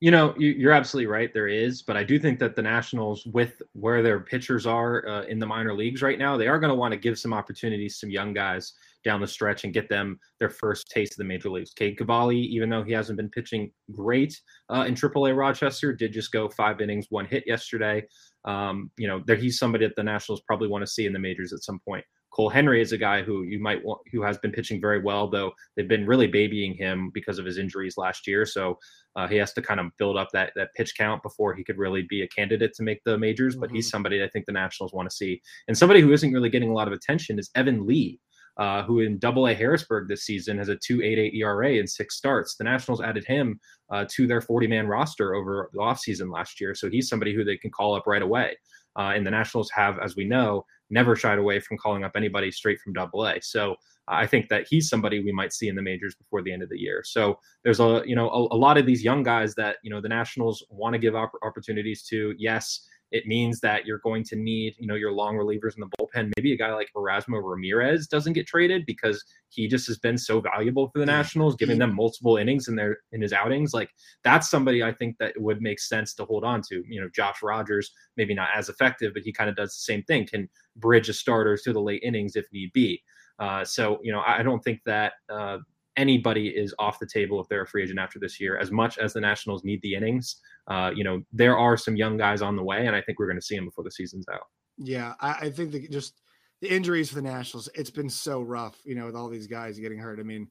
You 0.00 0.12
know, 0.12 0.32
you're 0.38 0.70
absolutely 0.70 1.08
right. 1.08 1.34
There 1.34 1.48
is, 1.48 1.82
but 1.82 1.96
I 1.96 2.04
do 2.04 2.20
think 2.20 2.38
that 2.38 2.54
the 2.54 2.62
Nationals, 2.62 3.26
with 3.26 3.60
where 3.72 4.00
their 4.00 4.20
pitchers 4.20 4.64
are 4.64 5.04
uh, 5.08 5.22
in 5.22 5.40
the 5.40 5.46
minor 5.46 5.74
leagues 5.74 6.02
right 6.02 6.20
now, 6.20 6.36
they 6.36 6.46
are 6.46 6.60
going 6.60 6.70
to 6.70 6.76
want 6.76 6.92
to 6.92 6.98
give 6.98 7.18
some 7.18 7.32
opportunities 7.32 7.98
some 7.98 8.08
young 8.08 8.32
guys 8.32 8.74
down 9.04 9.20
the 9.20 9.26
stretch 9.26 9.64
and 9.64 9.74
get 9.74 9.88
them 9.88 10.18
their 10.38 10.50
first 10.50 10.88
taste 10.88 11.14
of 11.14 11.18
the 11.18 11.24
major 11.24 11.50
leagues. 11.50 11.72
Cade 11.72 11.98
Cavalli, 11.98 12.38
even 12.38 12.70
though 12.70 12.84
he 12.84 12.92
hasn't 12.92 13.16
been 13.16 13.30
pitching 13.30 13.72
great 13.90 14.40
uh, 14.72 14.84
in 14.86 14.94
AAA 14.94 15.36
Rochester, 15.36 15.92
did 15.92 16.12
just 16.12 16.30
go 16.30 16.48
five 16.48 16.80
innings, 16.80 17.06
one 17.10 17.26
hit 17.26 17.42
yesterday. 17.44 18.04
Um, 18.44 18.92
you 18.98 19.08
know, 19.08 19.22
there 19.26 19.34
he's 19.34 19.58
somebody 19.58 19.84
that 19.84 19.96
the 19.96 20.04
Nationals 20.04 20.42
probably 20.46 20.68
want 20.68 20.82
to 20.82 20.90
see 20.90 21.06
in 21.06 21.12
the 21.12 21.18
majors 21.18 21.52
at 21.52 21.64
some 21.64 21.80
point. 21.84 22.04
Cole 22.38 22.48
Henry 22.48 22.80
is 22.80 22.92
a 22.92 22.98
guy 22.98 23.20
who 23.20 23.42
you 23.42 23.58
might 23.58 23.84
want, 23.84 24.00
who 24.12 24.22
has 24.22 24.38
been 24.38 24.52
pitching 24.52 24.80
very 24.80 25.02
well, 25.02 25.28
though 25.28 25.50
they've 25.74 25.88
been 25.88 26.06
really 26.06 26.28
babying 26.28 26.72
him 26.72 27.10
because 27.12 27.40
of 27.40 27.44
his 27.44 27.58
injuries 27.58 27.96
last 27.96 28.28
year. 28.28 28.46
So 28.46 28.78
uh, 29.16 29.26
he 29.26 29.34
has 29.38 29.52
to 29.54 29.62
kind 29.62 29.80
of 29.80 29.86
build 29.98 30.16
up 30.16 30.28
that 30.34 30.52
that 30.54 30.72
pitch 30.76 30.94
count 30.96 31.20
before 31.24 31.52
he 31.52 31.64
could 31.64 31.78
really 31.78 32.02
be 32.02 32.22
a 32.22 32.28
candidate 32.28 32.74
to 32.74 32.84
make 32.84 33.02
the 33.04 33.18
majors. 33.18 33.56
But 33.56 33.70
mm-hmm. 33.70 33.76
he's 33.76 33.90
somebody 33.90 34.22
I 34.22 34.28
think 34.28 34.46
the 34.46 34.52
Nationals 34.52 34.92
want 34.92 35.10
to 35.10 35.16
see, 35.16 35.42
and 35.66 35.76
somebody 35.76 36.00
who 36.00 36.12
isn't 36.12 36.32
really 36.32 36.48
getting 36.48 36.70
a 36.70 36.74
lot 36.74 36.86
of 36.86 36.94
attention 36.94 37.40
is 37.40 37.50
Evan 37.56 37.84
Lee. 37.84 38.20
Uh, 38.56 38.82
who 38.82 38.98
in 38.98 39.20
Double 39.20 39.46
A 39.46 39.54
Harrisburg 39.54 40.08
this 40.08 40.24
season 40.24 40.58
has 40.58 40.68
a 40.68 40.74
2.88 40.74 41.32
ERA 41.32 41.74
in 41.74 41.86
six 41.86 42.16
starts. 42.16 42.56
The 42.56 42.64
Nationals 42.64 43.00
added 43.00 43.24
him 43.24 43.60
uh, 43.88 44.04
to 44.10 44.26
their 44.26 44.40
40-man 44.40 44.88
roster 44.88 45.36
over 45.36 45.70
the 45.72 45.78
offseason 45.78 46.32
last 46.32 46.60
year, 46.60 46.74
so 46.74 46.90
he's 46.90 47.08
somebody 47.08 47.32
who 47.32 47.44
they 47.44 47.56
can 47.56 47.70
call 47.70 47.94
up 47.94 48.08
right 48.08 48.20
away. 48.20 48.56
Uh, 48.98 49.12
and 49.14 49.24
the 49.24 49.30
Nationals 49.30 49.70
have, 49.70 50.00
as 50.00 50.16
we 50.16 50.24
know, 50.24 50.64
never 50.90 51.16
shied 51.16 51.38
away 51.38 51.60
from 51.60 51.78
calling 51.78 52.04
up 52.04 52.12
anybody 52.16 52.50
straight 52.50 52.80
from 52.80 52.92
Double 52.92 53.26
A. 53.26 53.40
So 53.40 53.76
I 54.08 54.26
think 54.26 54.48
that 54.48 54.66
he's 54.68 54.88
somebody 54.88 55.22
we 55.22 55.32
might 55.32 55.52
see 55.52 55.68
in 55.68 55.76
the 55.76 55.82
majors 55.82 56.14
before 56.14 56.42
the 56.42 56.52
end 56.52 56.62
of 56.62 56.68
the 56.68 56.78
year. 56.78 57.02
So 57.04 57.38
there's 57.62 57.80
a 57.80 58.02
you 58.06 58.16
know 58.16 58.28
a, 58.30 58.54
a 58.54 58.58
lot 58.58 58.78
of 58.78 58.86
these 58.86 59.04
young 59.04 59.22
guys 59.22 59.54
that 59.56 59.76
you 59.82 59.90
know 59.90 60.00
the 60.00 60.08
Nationals 60.08 60.64
want 60.70 60.94
to 60.94 60.98
give 60.98 61.14
op- 61.14 61.32
opportunities 61.42 62.02
to. 62.04 62.34
Yes, 62.38 62.86
it 63.10 63.26
means 63.26 63.60
that 63.60 63.86
you're 63.86 63.98
going 63.98 64.22
to 64.24 64.36
need, 64.36 64.74
you 64.78 64.86
know, 64.86 64.94
your 64.94 65.12
long 65.12 65.36
relievers 65.36 65.74
in 65.74 65.80
the 65.80 65.88
bullpen. 65.98 66.32
Maybe 66.36 66.52
a 66.52 66.56
guy 66.56 66.72
like 66.74 66.90
Erasmo 66.94 67.40
Ramirez 67.42 68.06
doesn't 68.06 68.34
get 68.34 68.46
traded 68.46 68.84
because 68.86 69.24
he 69.48 69.66
just 69.66 69.86
has 69.86 69.98
been 69.98 70.18
so 70.18 70.40
valuable 70.40 70.90
for 70.90 70.98
the 70.98 71.06
Nationals, 71.06 71.56
giving 71.56 71.78
them 71.78 71.94
multiple 71.94 72.36
innings 72.36 72.68
in 72.68 72.76
their 72.76 72.98
in 73.12 73.22
his 73.22 73.32
outings. 73.32 73.72
Like 73.72 73.90
that's 74.24 74.50
somebody 74.50 74.82
I 74.82 74.92
think 74.92 75.16
that 75.18 75.32
would 75.40 75.62
make 75.62 75.80
sense 75.80 76.14
to 76.14 76.24
hold 76.24 76.44
on 76.44 76.60
to. 76.68 76.82
You 76.86 77.00
know, 77.00 77.08
Josh 77.14 77.42
Rogers, 77.42 77.90
maybe 78.16 78.34
not 78.34 78.50
as 78.54 78.68
effective, 78.68 79.14
but 79.14 79.22
he 79.22 79.32
kind 79.32 79.48
of 79.48 79.56
does 79.56 79.70
the 79.70 79.92
same 79.92 80.02
thing, 80.02 80.26
can 80.26 80.48
bridge 80.76 81.08
a 81.08 81.14
starter 81.14 81.56
to 81.56 81.72
the 81.72 81.80
late 81.80 82.02
innings 82.02 82.36
if 82.36 82.46
need 82.52 82.72
be. 82.72 83.02
Uh, 83.38 83.64
so, 83.64 84.00
you 84.02 84.12
know, 84.12 84.22
I 84.26 84.42
don't 84.42 84.62
think 84.62 84.80
that 84.84 85.12
uh, 85.28 85.58
anybody 85.98 86.48
is 86.48 86.74
off 86.78 86.98
the 86.98 87.06
table 87.06 87.40
if 87.40 87.48
they're 87.48 87.62
a 87.62 87.66
free 87.66 87.82
agent 87.82 87.98
after 87.98 88.18
this 88.18 88.40
year. 88.40 88.56
As 88.56 88.70
much 88.70 88.96
as 88.96 89.12
the 89.12 89.20
Nationals 89.20 89.64
need 89.64 89.82
the 89.82 89.94
innings, 89.94 90.36
uh, 90.68 90.90
you 90.94 91.04
know, 91.04 91.22
there 91.32 91.58
are 91.58 91.76
some 91.76 91.96
young 91.96 92.16
guys 92.16 92.40
on 92.40 92.56
the 92.56 92.62
way, 92.62 92.86
and 92.86 92.96
I 92.96 93.02
think 93.02 93.18
we're 93.18 93.26
going 93.26 93.40
to 93.40 93.44
see 93.44 93.56
them 93.56 93.66
before 93.66 93.84
the 93.84 93.90
season's 93.90 94.26
out. 94.32 94.46
Yeah, 94.78 95.14
I, 95.20 95.32
I 95.32 95.50
think 95.50 95.72
that 95.72 95.90
just 95.90 96.20
the 96.62 96.74
injuries 96.74 97.08
for 97.10 97.16
the 97.16 97.22
Nationals, 97.22 97.68
it's 97.74 97.90
been 97.90 98.08
so 98.08 98.40
rough, 98.40 98.80
you 98.84 98.94
know, 98.94 99.06
with 99.06 99.16
all 99.16 99.28
these 99.28 99.48
guys 99.48 99.78
getting 99.78 99.98
hurt. 99.98 100.20
I 100.20 100.22
mean, 100.22 100.48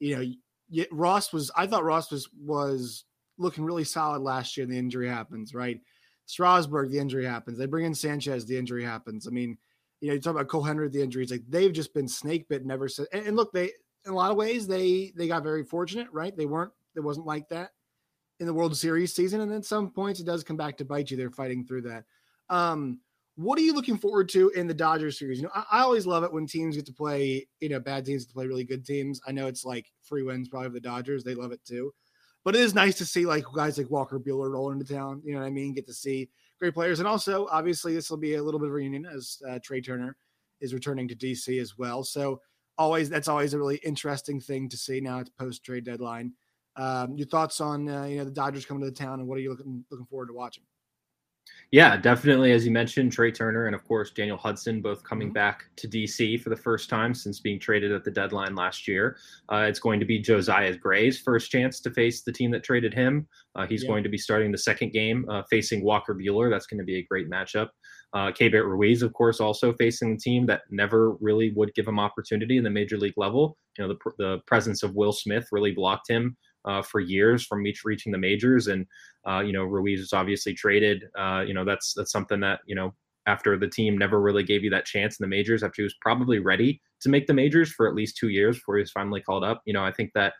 you 0.00 0.16
know, 0.16 0.84
Ross 0.90 1.32
was, 1.32 1.50
I 1.56 1.66
thought 1.66 1.84
Ross 1.84 2.10
was, 2.10 2.28
was 2.40 3.04
looking 3.36 3.64
really 3.64 3.84
solid 3.84 4.22
last 4.22 4.56
year, 4.56 4.64
and 4.64 4.72
the 4.72 4.78
injury 4.78 5.08
happens, 5.08 5.54
right? 5.54 5.80
Strasburg, 6.26 6.90
the 6.90 6.98
injury 6.98 7.26
happens. 7.26 7.58
They 7.58 7.66
bring 7.66 7.84
in 7.84 7.94
Sanchez, 7.94 8.46
the 8.46 8.56
injury 8.56 8.84
happens. 8.84 9.26
I 9.26 9.30
mean, 9.30 9.58
you 10.00 10.08
know, 10.08 10.14
you 10.14 10.20
talk 10.20 10.34
about 10.34 10.48
Cole 10.48 10.62
Henry, 10.62 10.88
the 10.88 11.02
injuries, 11.02 11.30
like 11.30 11.42
they've 11.48 11.72
just 11.72 11.94
been 11.94 12.08
snake 12.08 12.48
bit, 12.48 12.64
never 12.64 12.88
said. 12.88 13.06
And, 13.12 13.26
and 13.26 13.36
look, 13.36 13.52
they 13.52 13.72
in 14.06 14.12
a 14.12 14.16
lot 14.16 14.30
of 14.30 14.36
ways 14.36 14.66
they 14.66 15.12
they 15.16 15.28
got 15.28 15.42
very 15.42 15.64
fortunate, 15.64 16.08
right? 16.12 16.36
They 16.36 16.46
weren't 16.46 16.72
it 16.94 17.00
wasn't 17.00 17.26
like 17.26 17.48
that 17.48 17.70
in 18.40 18.46
the 18.46 18.54
World 18.54 18.76
Series 18.76 19.14
season, 19.14 19.40
and 19.40 19.52
at 19.52 19.64
some 19.64 19.90
points 19.90 20.20
it 20.20 20.26
does 20.26 20.44
come 20.44 20.56
back 20.56 20.76
to 20.78 20.84
bite 20.84 21.10
you. 21.10 21.16
They're 21.16 21.30
fighting 21.30 21.64
through 21.64 21.82
that. 21.82 22.04
Um, 22.50 23.00
what 23.36 23.58
are 23.58 23.62
you 23.62 23.74
looking 23.74 23.98
forward 23.98 24.28
to 24.30 24.50
in 24.50 24.66
the 24.66 24.74
Dodgers 24.74 25.18
series? 25.18 25.38
You 25.38 25.44
know, 25.44 25.50
I, 25.54 25.64
I, 25.72 25.80
always 25.80 26.06
love 26.06 26.22
it 26.22 26.32
when 26.32 26.46
teams 26.46 26.76
get 26.76 26.86
to 26.86 26.92
play, 26.92 27.48
you 27.58 27.68
know, 27.68 27.80
bad 27.80 28.04
teams 28.04 28.26
to 28.26 28.32
play 28.32 28.46
really 28.46 28.64
good 28.64 28.86
teams. 28.86 29.20
I 29.26 29.32
know 29.32 29.48
it's 29.48 29.64
like 29.64 29.90
free 30.02 30.22
wins 30.22 30.48
probably 30.48 30.68
for 30.68 30.74
the 30.74 30.80
Dodgers. 30.80 31.24
They 31.24 31.34
love 31.34 31.50
it 31.50 31.64
too. 31.64 31.92
But 32.44 32.54
it 32.54 32.60
is 32.60 32.74
nice 32.74 32.96
to 32.98 33.06
see 33.06 33.26
like 33.26 33.44
guys 33.54 33.78
like 33.78 33.90
Walker 33.90 34.20
Buehler 34.20 34.52
roll 34.52 34.70
into 34.70 34.84
town. 34.84 35.20
You 35.24 35.32
know 35.32 35.40
what 35.40 35.46
I 35.46 35.50
mean? 35.50 35.74
Get 35.74 35.86
to 35.86 35.94
see 35.94 36.28
great 36.60 36.74
players. 36.74 37.00
And 37.00 37.08
also, 37.08 37.48
obviously, 37.50 37.94
this 37.94 38.10
will 38.10 38.18
be 38.18 38.34
a 38.34 38.42
little 38.42 38.60
bit 38.60 38.66
of 38.66 38.72
a 38.72 38.74
reunion 38.74 39.06
as 39.06 39.42
uh, 39.48 39.58
Trea 39.64 39.80
Turner 39.80 40.16
is 40.60 40.74
returning 40.74 41.08
to 41.08 41.16
DC 41.16 41.60
as 41.60 41.76
well. 41.76 42.04
So 42.04 42.40
always 42.78 43.08
that's 43.08 43.28
always 43.28 43.54
a 43.54 43.58
really 43.58 43.76
interesting 43.76 44.40
thing 44.40 44.68
to 44.68 44.76
see. 44.76 45.00
Now 45.00 45.20
it's 45.20 45.30
post 45.30 45.64
trade 45.64 45.84
deadline. 45.84 46.32
Um, 46.76 47.16
your 47.16 47.28
thoughts 47.28 47.60
on 47.60 47.88
uh, 47.88 48.04
you 48.04 48.18
know 48.18 48.24
the 48.24 48.30
Dodgers 48.30 48.66
coming 48.66 48.82
to 48.82 48.90
the 48.90 48.96
town 48.96 49.20
and 49.20 49.28
what 49.28 49.38
are 49.38 49.40
you 49.40 49.50
looking 49.50 49.84
looking 49.90 50.06
forward 50.06 50.26
to 50.26 50.34
watching? 50.34 50.64
Yeah, 51.70 51.96
definitely. 51.96 52.52
As 52.52 52.64
you 52.64 52.70
mentioned, 52.70 53.12
Trea 53.12 53.32
Turner 53.32 53.66
and 53.66 53.74
of 53.74 53.84
course 53.84 54.10
Daniel 54.10 54.36
Hudson 54.36 54.80
both 54.80 55.02
coming 55.02 55.28
mm-hmm. 55.28 55.34
back 55.34 55.64
to 55.76 55.88
DC 55.88 56.40
for 56.40 56.50
the 56.50 56.56
first 56.56 56.88
time 56.88 57.14
since 57.14 57.40
being 57.40 57.58
traded 57.58 57.92
at 57.92 58.04
the 58.04 58.10
deadline 58.10 58.54
last 58.54 58.86
year. 58.86 59.16
Uh, 59.50 59.66
it's 59.68 59.80
going 59.80 60.00
to 60.00 60.06
be 60.06 60.18
Josiah 60.18 60.74
Gray's 60.76 61.18
first 61.18 61.50
chance 61.50 61.80
to 61.80 61.90
face 61.90 62.22
the 62.22 62.32
team 62.32 62.50
that 62.52 62.62
traded 62.62 62.94
him. 62.94 63.26
Uh, 63.56 63.66
he's 63.66 63.82
yeah. 63.82 63.88
going 63.88 64.02
to 64.04 64.08
be 64.08 64.18
starting 64.18 64.52
the 64.52 64.58
second 64.58 64.92
game 64.92 65.26
uh, 65.28 65.42
facing 65.50 65.84
Walker 65.84 66.14
Buehler. 66.14 66.48
That's 66.50 66.66
going 66.66 66.78
to 66.78 66.84
be 66.84 66.98
a 66.98 67.04
great 67.04 67.28
matchup. 67.28 67.68
Uh, 68.14 68.30
Keibert 68.30 68.66
Ruiz, 68.66 69.02
of 69.02 69.12
course, 69.12 69.40
also 69.40 69.72
facing 69.72 70.12
a 70.12 70.16
team 70.16 70.46
that 70.46 70.62
never 70.70 71.14
really 71.14 71.52
would 71.56 71.74
give 71.74 71.88
him 71.88 71.98
opportunity 71.98 72.56
in 72.56 72.64
the 72.64 72.70
major 72.70 72.96
league 72.96 73.18
level. 73.18 73.56
You 73.76 73.86
know, 73.86 73.94
the, 73.94 74.10
the 74.18 74.38
presence 74.46 74.84
of 74.84 74.94
Will 74.94 75.12
Smith 75.12 75.48
really 75.50 75.72
blocked 75.72 76.08
him 76.08 76.36
uh, 76.64 76.80
for 76.82 77.00
years 77.00 77.44
from 77.44 77.66
each 77.66 77.84
reaching 77.84 78.12
the 78.12 78.18
majors. 78.18 78.68
And 78.68 78.86
uh, 79.28 79.40
you 79.40 79.52
know, 79.52 79.64
Ruiz 79.64 80.00
was 80.00 80.12
obviously 80.12 80.54
traded. 80.54 81.04
Uh, 81.18 81.44
you 81.46 81.54
know, 81.54 81.64
that's 81.64 81.92
that's 81.94 82.12
something 82.12 82.40
that 82.40 82.60
you 82.66 82.74
know 82.74 82.94
after 83.26 83.58
the 83.58 83.68
team 83.68 83.96
never 83.96 84.20
really 84.20 84.42
gave 84.42 84.62
you 84.62 84.70
that 84.70 84.84
chance 84.84 85.18
in 85.18 85.24
the 85.24 85.28
majors 85.28 85.62
after 85.62 85.76
he 85.76 85.84
was 85.84 85.96
probably 86.00 86.38
ready 86.38 86.80
to 87.00 87.08
make 87.08 87.26
the 87.26 87.34
majors 87.34 87.72
for 87.72 87.88
at 87.88 87.94
least 87.94 88.16
two 88.16 88.28
years 88.28 88.56
before 88.56 88.76
he 88.76 88.82
was 88.82 88.90
finally 88.90 89.20
called 89.20 89.44
up. 89.44 89.62
You 89.64 89.72
know, 89.72 89.84
I 89.84 89.92
think 89.92 90.12
that 90.14 90.34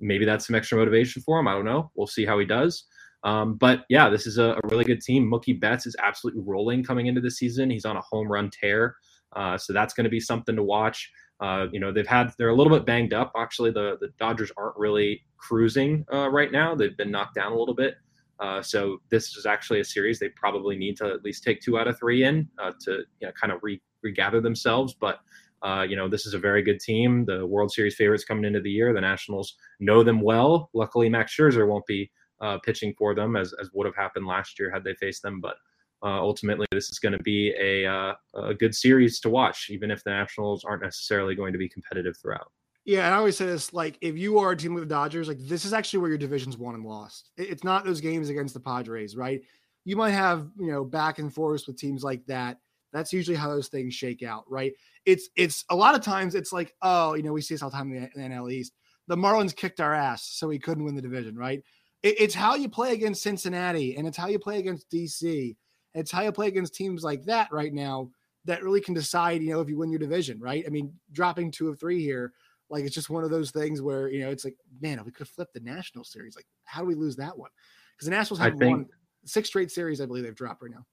maybe 0.00 0.24
that's 0.24 0.46
some 0.46 0.56
extra 0.56 0.76
motivation 0.78 1.22
for 1.22 1.38
him. 1.38 1.48
I 1.48 1.52
don't 1.52 1.64
know. 1.64 1.90
We'll 1.94 2.06
see 2.06 2.26
how 2.26 2.38
he 2.38 2.44
does. 2.44 2.84
Um, 3.24 3.54
but 3.54 3.84
yeah, 3.88 4.10
this 4.10 4.26
is 4.26 4.36
a, 4.36 4.50
a, 4.52 4.60
really 4.64 4.84
good 4.84 5.00
team. 5.00 5.30
Mookie 5.30 5.58
Betts 5.58 5.86
is 5.86 5.96
absolutely 5.98 6.42
rolling 6.44 6.84
coming 6.84 7.06
into 7.06 7.22
the 7.22 7.30
season. 7.30 7.70
He's 7.70 7.86
on 7.86 7.96
a 7.96 8.02
home 8.02 8.30
run 8.30 8.50
tear. 8.50 8.96
Uh, 9.34 9.56
so 9.56 9.72
that's 9.72 9.94
going 9.94 10.04
to 10.04 10.10
be 10.10 10.20
something 10.20 10.54
to 10.54 10.62
watch. 10.62 11.10
Uh, 11.40 11.66
you 11.72 11.80
know, 11.80 11.90
they've 11.90 12.06
had 12.06 12.32
they're 12.38 12.50
a 12.50 12.54
little 12.54 12.72
bit 12.72 12.86
banged 12.86 13.12
up. 13.12 13.32
Actually, 13.36 13.70
the 13.70 13.96
the 14.00 14.08
Dodgers 14.18 14.52
aren't 14.56 14.76
really 14.76 15.22
cruising 15.38 16.04
uh, 16.12 16.28
right 16.28 16.52
now. 16.52 16.74
They've 16.74 16.96
been 16.96 17.10
knocked 17.10 17.34
down 17.34 17.52
a 17.52 17.58
little 17.58 17.74
bit. 17.74 17.96
Uh, 18.40 18.60
so 18.62 18.98
this 19.10 19.36
is 19.36 19.46
actually 19.46 19.80
a 19.80 19.84
series 19.84 20.18
they 20.18 20.28
probably 20.30 20.76
need 20.76 20.96
to 20.96 21.06
at 21.06 21.24
least 21.24 21.44
take 21.44 21.60
two 21.60 21.78
out 21.78 21.88
of 21.88 21.98
three 21.98 22.24
in 22.24 22.48
uh, 22.58 22.72
to 22.80 23.04
you 23.20 23.26
know, 23.26 23.32
kind 23.40 23.52
of 23.52 23.60
re- 23.62 23.80
regather 24.02 24.40
themselves. 24.40 24.94
But 24.94 25.20
uh, 25.62 25.86
you 25.88 25.96
know, 25.96 26.08
this 26.08 26.26
is 26.26 26.34
a 26.34 26.38
very 26.38 26.62
good 26.62 26.78
team. 26.78 27.24
The 27.24 27.46
World 27.46 27.72
Series 27.72 27.94
favorites 27.94 28.24
coming 28.24 28.44
into 28.44 28.60
the 28.60 28.70
year. 28.70 28.92
The 28.92 29.00
Nationals 29.00 29.56
know 29.80 30.02
them 30.02 30.20
well. 30.20 30.68
Luckily, 30.74 31.08
Max 31.08 31.34
Scherzer 31.34 31.66
won't 31.66 31.86
be 31.86 32.10
uh, 32.40 32.58
pitching 32.58 32.94
for 32.98 33.14
them 33.14 33.36
as 33.36 33.54
as 33.60 33.70
would 33.72 33.86
have 33.86 33.96
happened 33.96 34.26
last 34.26 34.58
year 34.58 34.70
had 34.70 34.84
they 34.84 34.94
faced 34.94 35.22
them. 35.22 35.40
But 35.40 35.56
uh, 36.04 36.20
ultimately, 36.20 36.66
this 36.70 36.90
is 36.90 36.98
going 36.98 37.12
to 37.12 37.22
be 37.22 37.54
a, 37.58 37.86
uh, 37.86 38.14
a 38.34 38.54
good 38.54 38.74
series 38.74 39.20
to 39.20 39.30
watch, 39.30 39.70
even 39.70 39.90
if 39.90 40.04
the 40.04 40.10
Nationals 40.10 40.62
aren't 40.62 40.82
necessarily 40.82 41.34
going 41.34 41.52
to 41.52 41.58
be 41.58 41.68
competitive 41.68 42.14
throughout. 42.20 42.50
Yeah, 42.84 43.06
and 43.06 43.14
I 43.14 43.18
always 43.18 43.38
say 43.38 43.46
this: 43.46 43.72
like, 43.72 43.96
if 44.02 44.18
you 44.18 44.38
are 44.38 44.50
a 44.50 44.56
team 44.56 44.74
with 44.74 44.82
the 44.82 44.94
Dodgers, 44.94 45.28
like 45.28 45.38
this 45.40 45.64
is 45.64 45.72
actually 45.72 46.00
where 46.00 46.10
your 46.10 46.18
division's 46.18 46.58
won 46.58 46.74
and 46.74 46.84
lost. 46.84 47.30
It's 47.38 47.64
not 47.64 47.86
those 47.86 48.02
games 48.02 48.28
against 48.28 48.52
the 48.52 48.60
Padres, 48.60 49.16
right? 49.16 49.40
You 49.86 49.96
might 49.96 50.10
have 50.10 50.50
you 50.58 50.70
know 50.70 50.84
back 50.84 51.18
and 51.18 51.32
forth 51.32 51.66
with 51.66 51.78
teams 51.78 52.04
like 52.04 52.24
that. 52.26 52.58
That's 52.92 53.12
usually 53.12 53.36
how 53.36 53.48
those 53.48 53.68
things 53.68 53.94
shake 53.94 54.22
out, 54.22 54.44
right? 54.48 54.74
It's 55.06 55.30
it's 55.36 55.64
a 55.70 55.74
lot 55.74 55.94
of 55.94 56.02
times 56.02 56.34
it's 56.34 56.52
like, 56.52 56.74
oh, 56.82 57.14
you 57.14 57.22
know, 57.22 57.32
we 57.32 57.40
see 57.40 57.54
this 57.54 57.62
all 57.62 57.70
the 57.70 57.76
time 57.76 57.90
in 57.94 58.02
the, 58.02 58.22
in 58.22 58.30
the 58.30 58.36
NL 58.36 58.52
East. 58.52 58.74
the 59.08 59.16
Marlins 59.16 59.56
kicked 59.56 59.80
our 59.80 59.94
ass, 59.94 60.26
so 60.26 60.48
we 60.48 60.58
couldn't 60.58 60.84
win 60.84 60.94
the 60.94 61.00
division, 61.00 61.34
right? 61.34 61.62
It, 62.04 62.20
it's 62.20 62.34
how 62.34 62.54
you 62.54 62.68
play 62.68 62.92
against 62.92 63.22
Cincinnati 63.22 63.96
and 63.96 64.06
it's 64.06 64.16
how 64.16 64.28
you 64.28 64.38
play 64.38 64.58
against 64.60 64.88
DC. 64.90 65.56
It's 65.94 66.12
how 66.12 66.22
you 66.22 66.30
play 66.30 66.46
against 66.46 66.74
teams 66.74 67.02
like 67.02 67.24
that 67.24 67.50
right 67.50 67.72
now 67.72 68.10
that 68.44 68.62
really 68.62 68.80
can 68.80 68.94
decide, 68.94 69.42
you 69.42 69.50
know, 69.50 69.60
if 69.60 69.68
you 69.68 69.78
win 69.78 69.90
your 69.90 69.98
division, 69.98 70.38
right? 70.38 70.64
I 70.66 70.70
mean, 70.70 70.92
dropping 71.12 71.50
two 71.50 71.68
of 71.68 71.80
three 71.80 72.02
here, 72.02 72.32
like 72.68 72.84
it's 72.84 72.94
just 72.94 73.10
one 73.10 73.24
of 73.24 73.30
those 73.30 73.50
things 73.50 73.80
where, 73.80 74.08
you 74.08 74.20
know, 74.20 74.30
it's 74.30 74.44
like, 74.44 74.56
man, 74.80 74.98
if 74.98 75.06
we 75.06 75.12
could 75.12 75.28
flip 75.28 75.48
the 75.52 75.60
national 75.60 76.04
series. 76.04 76.36
Like, 76.36 76.46
how 76.64 76.82
do 76.82 76.86
we 76.86 76.94
lose 76.94 77.16
that 77.16 77.36
one? 77.36 77.50
Because 77.96 78.06
the 78.06 78.10
Nationals 78.10 78.40
have 78.40 78.58
think, 78.58 78.70
won 78.70 78.86
six 79.24 79.48
straight 79.48 79.70
series, 79.70 80.00
I 80.00 80.06
believe 80.06 80.24
they've 80.24 80.34
dropped 80.34 80.62
right 80.62 80.70
now. 80.70 80.84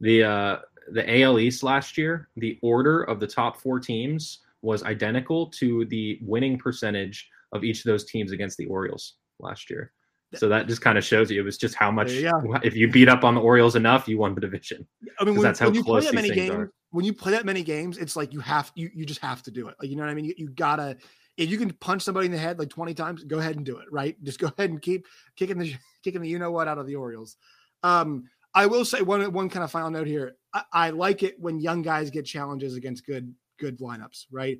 The 0.00 0.22
uh 0.22 0.56
the 0.92 1.22
AL 1.22 1.38
East 1.38 1.62
last 1.62 1.98
year, 1.98 2.28
the 2.36 2.58
order 2.62 3.02
of 3.02 3.20
the 3.20 3.26
top 3.26 3.60
four 3.60 3.80
teams 3.80 4.40
was 4.62 4.82
identical 4.84 5.48
to 5.48 5.84
the 5.86 6.18
winning 6.22 6.56
percentage 6.56 7.28
of 7.52 7.64
each 7.64 7.80
of 7.80 7.84
those 7.84 8.04
teams 8.04 8.32
against 8.32 8.56
the 8.56 8.66
Orioles 8.66 9.14
last 9.40 9.68
year. 9.68 9.92
So 10.36 10.48
that 10.48 10.66
just 10.66 10.82
kind 10.82 10.98
of 10.98 11.04
shows 11.04 11.30
you 11.30 11.40
it 11.40 11.44
was 11.44 11.56
just 11.56 11.74
how 11.74 11.90
much. 11.90 12.10
If 12.10 12.76
you 12.76 12.90
beat 12.90 13.08
up 13.08 13.24
on 13.24 13.34
the 13.34 13.40
Orioles 13.40 13.76
enough, 13.76 14.06
you 14.06 14.18
won 14.18 14.34
the 14.34 14.40
division. 14.40 14.86
I 15.18 15.24
mean, 15.24 15.34
when, 15.34 15.42
that's 15.42 15.58
how 15.58 15.66
when 15.66 15.74
you 15.74 15.84
play 15.84 16.02
that 16.02 16.14
many 16.14 16.30
games, 16.30 16.54
are. 16.54 16.72
when 16.90 17.04
you 17.04 17.14
play 17.14 17.32
that 17.32 17.46
many 17.46 17.62
games, 17.62 17.96
it's 17.96 18.14
like 18.14 18.32
you 18.32 18.40
have 18.40 18.70
you 18.74 18.90
you 18.94 19.06
just 19.06 19.20
have 19.20 19.42
to 19.44 19.50
do 19.50 19.68
it. 19.68 19.76
Like 19.80 19.88
you 19.88 19.96
know 19.96 20.02
what 20.02 20.10
I 20.10 20.14
mean? 20.14 20.26
You, 20.26 20.34
you 20.36 20.50
gotta 20.50 20.96
if 21.38 21.48
you 21.48 21.56
can 21.56 21.72
punch 21.74 22.02
somebody 22.02 22.26
in 22.26 22.32
the 22.32 22.38
head 22.38 22.58
like 22.58 22.68
20 22.68 22.92
times, 22.94 23.24
go 23.24 23.38
ahead 23.38 23.56
and 23.56 23.64
do 23.64 23.78
it, 23.78 23.86
right? 23.90 24.22
Just 24.24 24.38
go 24.38 24.48
ahead 24.58 24.70
and 24.70 24.82
keep 24.82 25.06
kicking 25.36 25.58
the 25.58 25.74
kicking 26.02 26.20
the 26.20 26.28
you 26.28 26.38
know 26.38 26.50
what 26.50 26.68
out 26.68 26.78
of 26.78 26.86
the 26.86 26.96
Orioles. 26.96 27.36
Um, 27.82 28.24
I 28.54 28.66
will 28.66 28.84
say 28.84 29.00
one 29.00 29.32
one 29.32 29.48
kind 29.48 29.64
of 29.64 29.70
final 29.70 29.90
note 29.90 30.06
here. 30.06 30.36
I, 30.52 30.62
I, 30.72 30.90
like 30.90 31.22
it 31.22 31.38
when 31.38 31.60
young 31.60 31.82
guys 31.82 32.10
get 32.10 32.24
challenges 32.24 32.74
against 32.74 33.06
good 33.06 33.32
good 33.58 33.78
lineups, 33.78 34.26
right? 34.30 34.58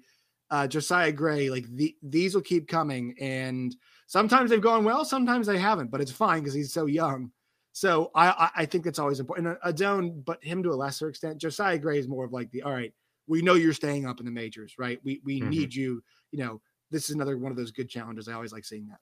Uh, 0.51 0.67
Josiah 0.67 1.13
Gray, 1.13 1.51
like 1.51 1.67
the, 1.75 1.95
these 2.03 2.35
will 2.35 2.43
keep 2.43 2.69
coming, 2.69 3.15
and 3.21 3.75
sometimes 4.07 4.51
they've 4.51 4.61
gone 4.61 4.85
well, 4.85 5.05
sometimes 5.05 5.47
they 5.47 5.59
haven't, 5.59 5.91
but 5.91 6.01
it's 6.01 6.11
fine 6.11 6.41
because 6.41 6.55
he's 6.55 6.73
so 6.73 6.87
young. 6.87 7.31
So 7.73 8.11
I, 8.15 8.31
I, 8.31 8.51
I 8.63 8.67
think 8.67 8.85
that's 8.85 8.99
always 8.99 9.21
important. 9.21 9.59
Adon, 9.63 10.23
but 10.25 10.43
him 10.43 10.63
to 10.63 10.71
a 10.71 10.75
lesser 10.75 11.09
extent. 11.09 11.39
Josiah 11.39 11.79
Gray 11.79 11.99
is 11.99 12.09
more 12.09 12.25
of 12.25 12.33
like 12.33 12.51
the 12.51 12.63
all 12.63 12.73
right. 12.73 12.93
We 13.27 13.43
know 13.43 13.55
you're 13.55 13.75
staying 13.75 14.07
up 14.07 14.21
in 14.21 14.27
the 14.27 14.33
majors, 14.33 14.75
right? 14.79 14.99
We 15.05 15.21
we 15.25 15.41
mm-hmm. 15.41 15.51
need 15.51 15.75
you. 15.75 16.03
You 16.33 16.45
know, 16.45 16.61
this 16.91 17.09
is 17.09 17.15
another 17.15 17.37
one 17.37 17.53
of 17.53 17.57
those 17.57 17.71
good 17.71 17.89
challenges. 17.89 18.29
I 18.29 18.33
always 18.33 18.53
like 18.53 18.65
seeing 18.65 18.87
that. 18.89 18.99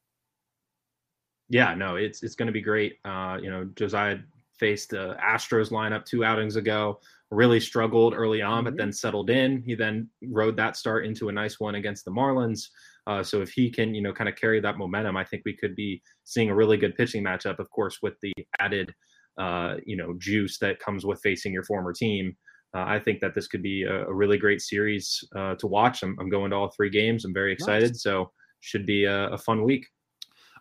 Yeah, 1.48 1.74
no, 1.74 1.96
it's 1.96 2.22
it's 2.22 2.34
going 2.34 2.48
to 2.48 2.52
be 2.52 2.60
great. 2.60 2.98
Uh, 3.04 3.38
you 3.40 3.50
know, 3.50 3.64
Josiah 3.76 4.18
faced 4.58 4.90
the 4.90 5.16
Astros 5.22 5.70
lineup 5.70 6.04
two 6.04 6.24
outings 6.24 6.56
ago. 6.56 7.00
Really 7.30 7.58
struggled 7.58 8.14
early 8.14 8.40
on, 8.40 8.64
but 8.64 8.70
mm-hmm. 8.70 8.78
then 8.78 8.92
settled 8.92 9.30
in. 9.30 9.62
He 9.62 9.74
then 9.74 10.08
rode 10.22 10.56
that 10.56 10.76
start 10.76 11.04
into 11.04 11.28
a 11.28 11.32
nice 11.32 11.58
one 11.58 11.74
against 11.74 12.04
the 12.04 12.10
Marlins. 12.10 12.68
Uh, 13.06 13.22
so 13.22 13.40
if 13.40 13.50
he 13.50 13.70
can, 13.70 13.94
you 13.94 14.02
know, 14.02 14.12
kind 14.12 14.28
of 14.28 14.36
carry 14.36 14.60
that 14.60 14.78
momentum, 14.78 15.16
I 15.16 15.24
think 15.24 15.42
we 15.44 15.56
could 15.56 15.74
be 15.74 16.00
seeing 16.24 16.50
a 16.50 16.54
really 16.54 16.76
good 16.76 16.94
pitching 16.94 17.24
matchup. 17.24 17.58
Of 17.58 17.68
course, 17.70 17.98
with 18.02 18.14
the 18.22 18.32
added, 18.60 18.94
uh, 19.38 19.76
you 19.84 19.96
know, 19.96 20.14
juice 20.18 20.58
that 20.58 20.78
comes 20.78 21.04
with 21.04 21.20
facing 21.22 21.52
your 21.52 21.64
former 21.64 21.92
team. 21.92 22.36
Uh, 22.76 22.84
I 22.86 22.98
think 22.98 23.20
that 23.20 23.34
this 23.34 23.48
could 23.48 23.62
be 23.62 23.84
a, 23.84 24.06
a 24.06 24.14
really 24.14 24.38
great 24.38 24.60
series 24.60 25.22
uh, 25.34 25.54
to 25.56 25.66
watch. 25.66 26.02
I'm, 26.02 26.16
I'm, 26.20 26.28
going 26.28 26.50
to 26.50 26.56
all 26.56 26.70
three 26.76 26.90
games. 26.90 27.24
I'm 27.24 27.32
very 27.32 27.52
excited. 27.52 27.90
Nice. 27.90 28.02
So 28.02 28.30
should 28.60 28.86
be 28.86 29.04
a, 29.04 29.28
a 29.28 29.38
fun 29.38 29.62
week. 29.62 29.86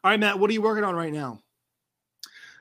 All 0.04 0.12
right, 0.12 0.20
Matt. 0.20 0.40
What 0.40 0.50
are 0.50 0.54
you 0.54 0.62
working 0.62 0.84
on 0.84 0.96
right 0.96 1.12
now? 1.12 1.42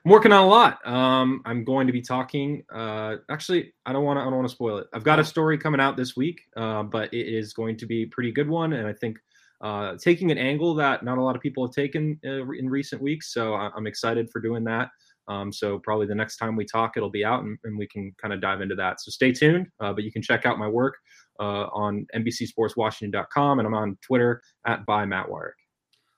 I'm 0.05 0.11
working 0.11 0.31
on 0.31 0.43
a 0.43 0.47
lot. 0.47 0.85
Um, 0.87 1.41
I'm 1.45 1.63
going 1.63 1.87
to 1.87 1.93
be 1.93 2.01
talking. 2.01 2.63
Uh, 2.71 3.15
actually, 3.31 3.73
I 3.87 3.93
don't 3.93 4.03
want 4.03 4.17
to. 4.17 4.21
I 4.21 4.25
don't 4.25 4.35
want 4.35 4.47
to 4.47 4.53
spoil 4.53 4.77
it. 4.77 4.87
I've 4.93 5.03
got 5.03 5.19
a 5.19 5.23
story 5.23 5.57
coming 5.57 5.81
out 5.81 5.97
this 5.97 6.15
week, 6.15 6.41
uh, 6.55 6.83
but 6.83 7.11
it 7.11 7.27
is 7.27 7.53
going 7.53 7.75
to 7.77 7.87
be 7.87 8.03
a 8.03 8.07
pretty 8.07 8.31
good 8.31 8.47
one, 8.47 8.73
and 8.73 8.87
I 8.87 8.93
think 8.93 9.17
uh, 9.61 9.95
taking 9.99 10.29
an 10.31 10.37
angle 10.37 10.75
that 10.75 11.03
not 11.03 11.17
a 11.17 11.23
lot 11.23 11.35
of 11.35 11.41
people 11.41 11.65
have 11.65 11.73
taken 11.73 12.19
uh, 12.23 12.47
in 12.51 12.69
recent 12.69 13.01
weeks. 13.01 13.33
So 13.33 13.55
I'm 13.55 13.87
excited 13.87 14.29
for 14.31 14.39
doing 14.39 14.63
that. 14.65 14.89
Um, 15.27 15.51
so 15.51 15.79
probably 15.79 16.05
the 16.05 16.13
next 16.13 16.37
time 16.37 16.55
we 16.55 16.65
talk, 16.65 16.93
it'll 16.97 17.09
be 17.09 17.25
out, 17.25 17.43
and, 17.43 17.57
and 17.63 17.75
we 17.75 17.87
can 17.87 18.13
kind 18.21 18.31
of 18.31 18.41
dive 18.41 18.61
into 18.61 18.75
that. 18.75 19.01
So 19.01 19.09
stay 19.09 19.31
tuned. 19.31 19.67
Uh, 19.79 19.91
but 19.91 20.03
you 20.03 20.11
can 20.11 20.21
check 20.21 20.45
out 20.45 20.59
my 20.59 20.67
work 20.67 20.97
uh, 21.39 21.65
on 21.73 22.05
NBCSportsWashington.com, 22.15 23.57
and 23.57 23.67
I'm 23.67 23.73
on 23.73 23.97
Twitter 24.05 24.43
at 24.67 24.85
by 24.85 25.05
Matt 25.05 25.27
Weyrich. 25.27 25.64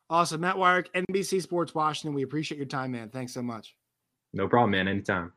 Awesome. 0.10 0.42
Matt 0.42 0.56
Weyrich, 0.56 0.88
NBC 0.94 1.42
Sports 1.42 1.76
Washington. 1.76 2.16
We 2.16 2.24
appreciate 2.24 2.58
your 2.58 2.68
time, 2.68 2.92
man. 2.92 3.10
Thanks 3.10 3.34
so 3.34 3.42
much. 3.42 3.76
No 4.34 4.48
problem, 4.48 4.72
man. 4.72 4.88
Anytime. 4.88 5.34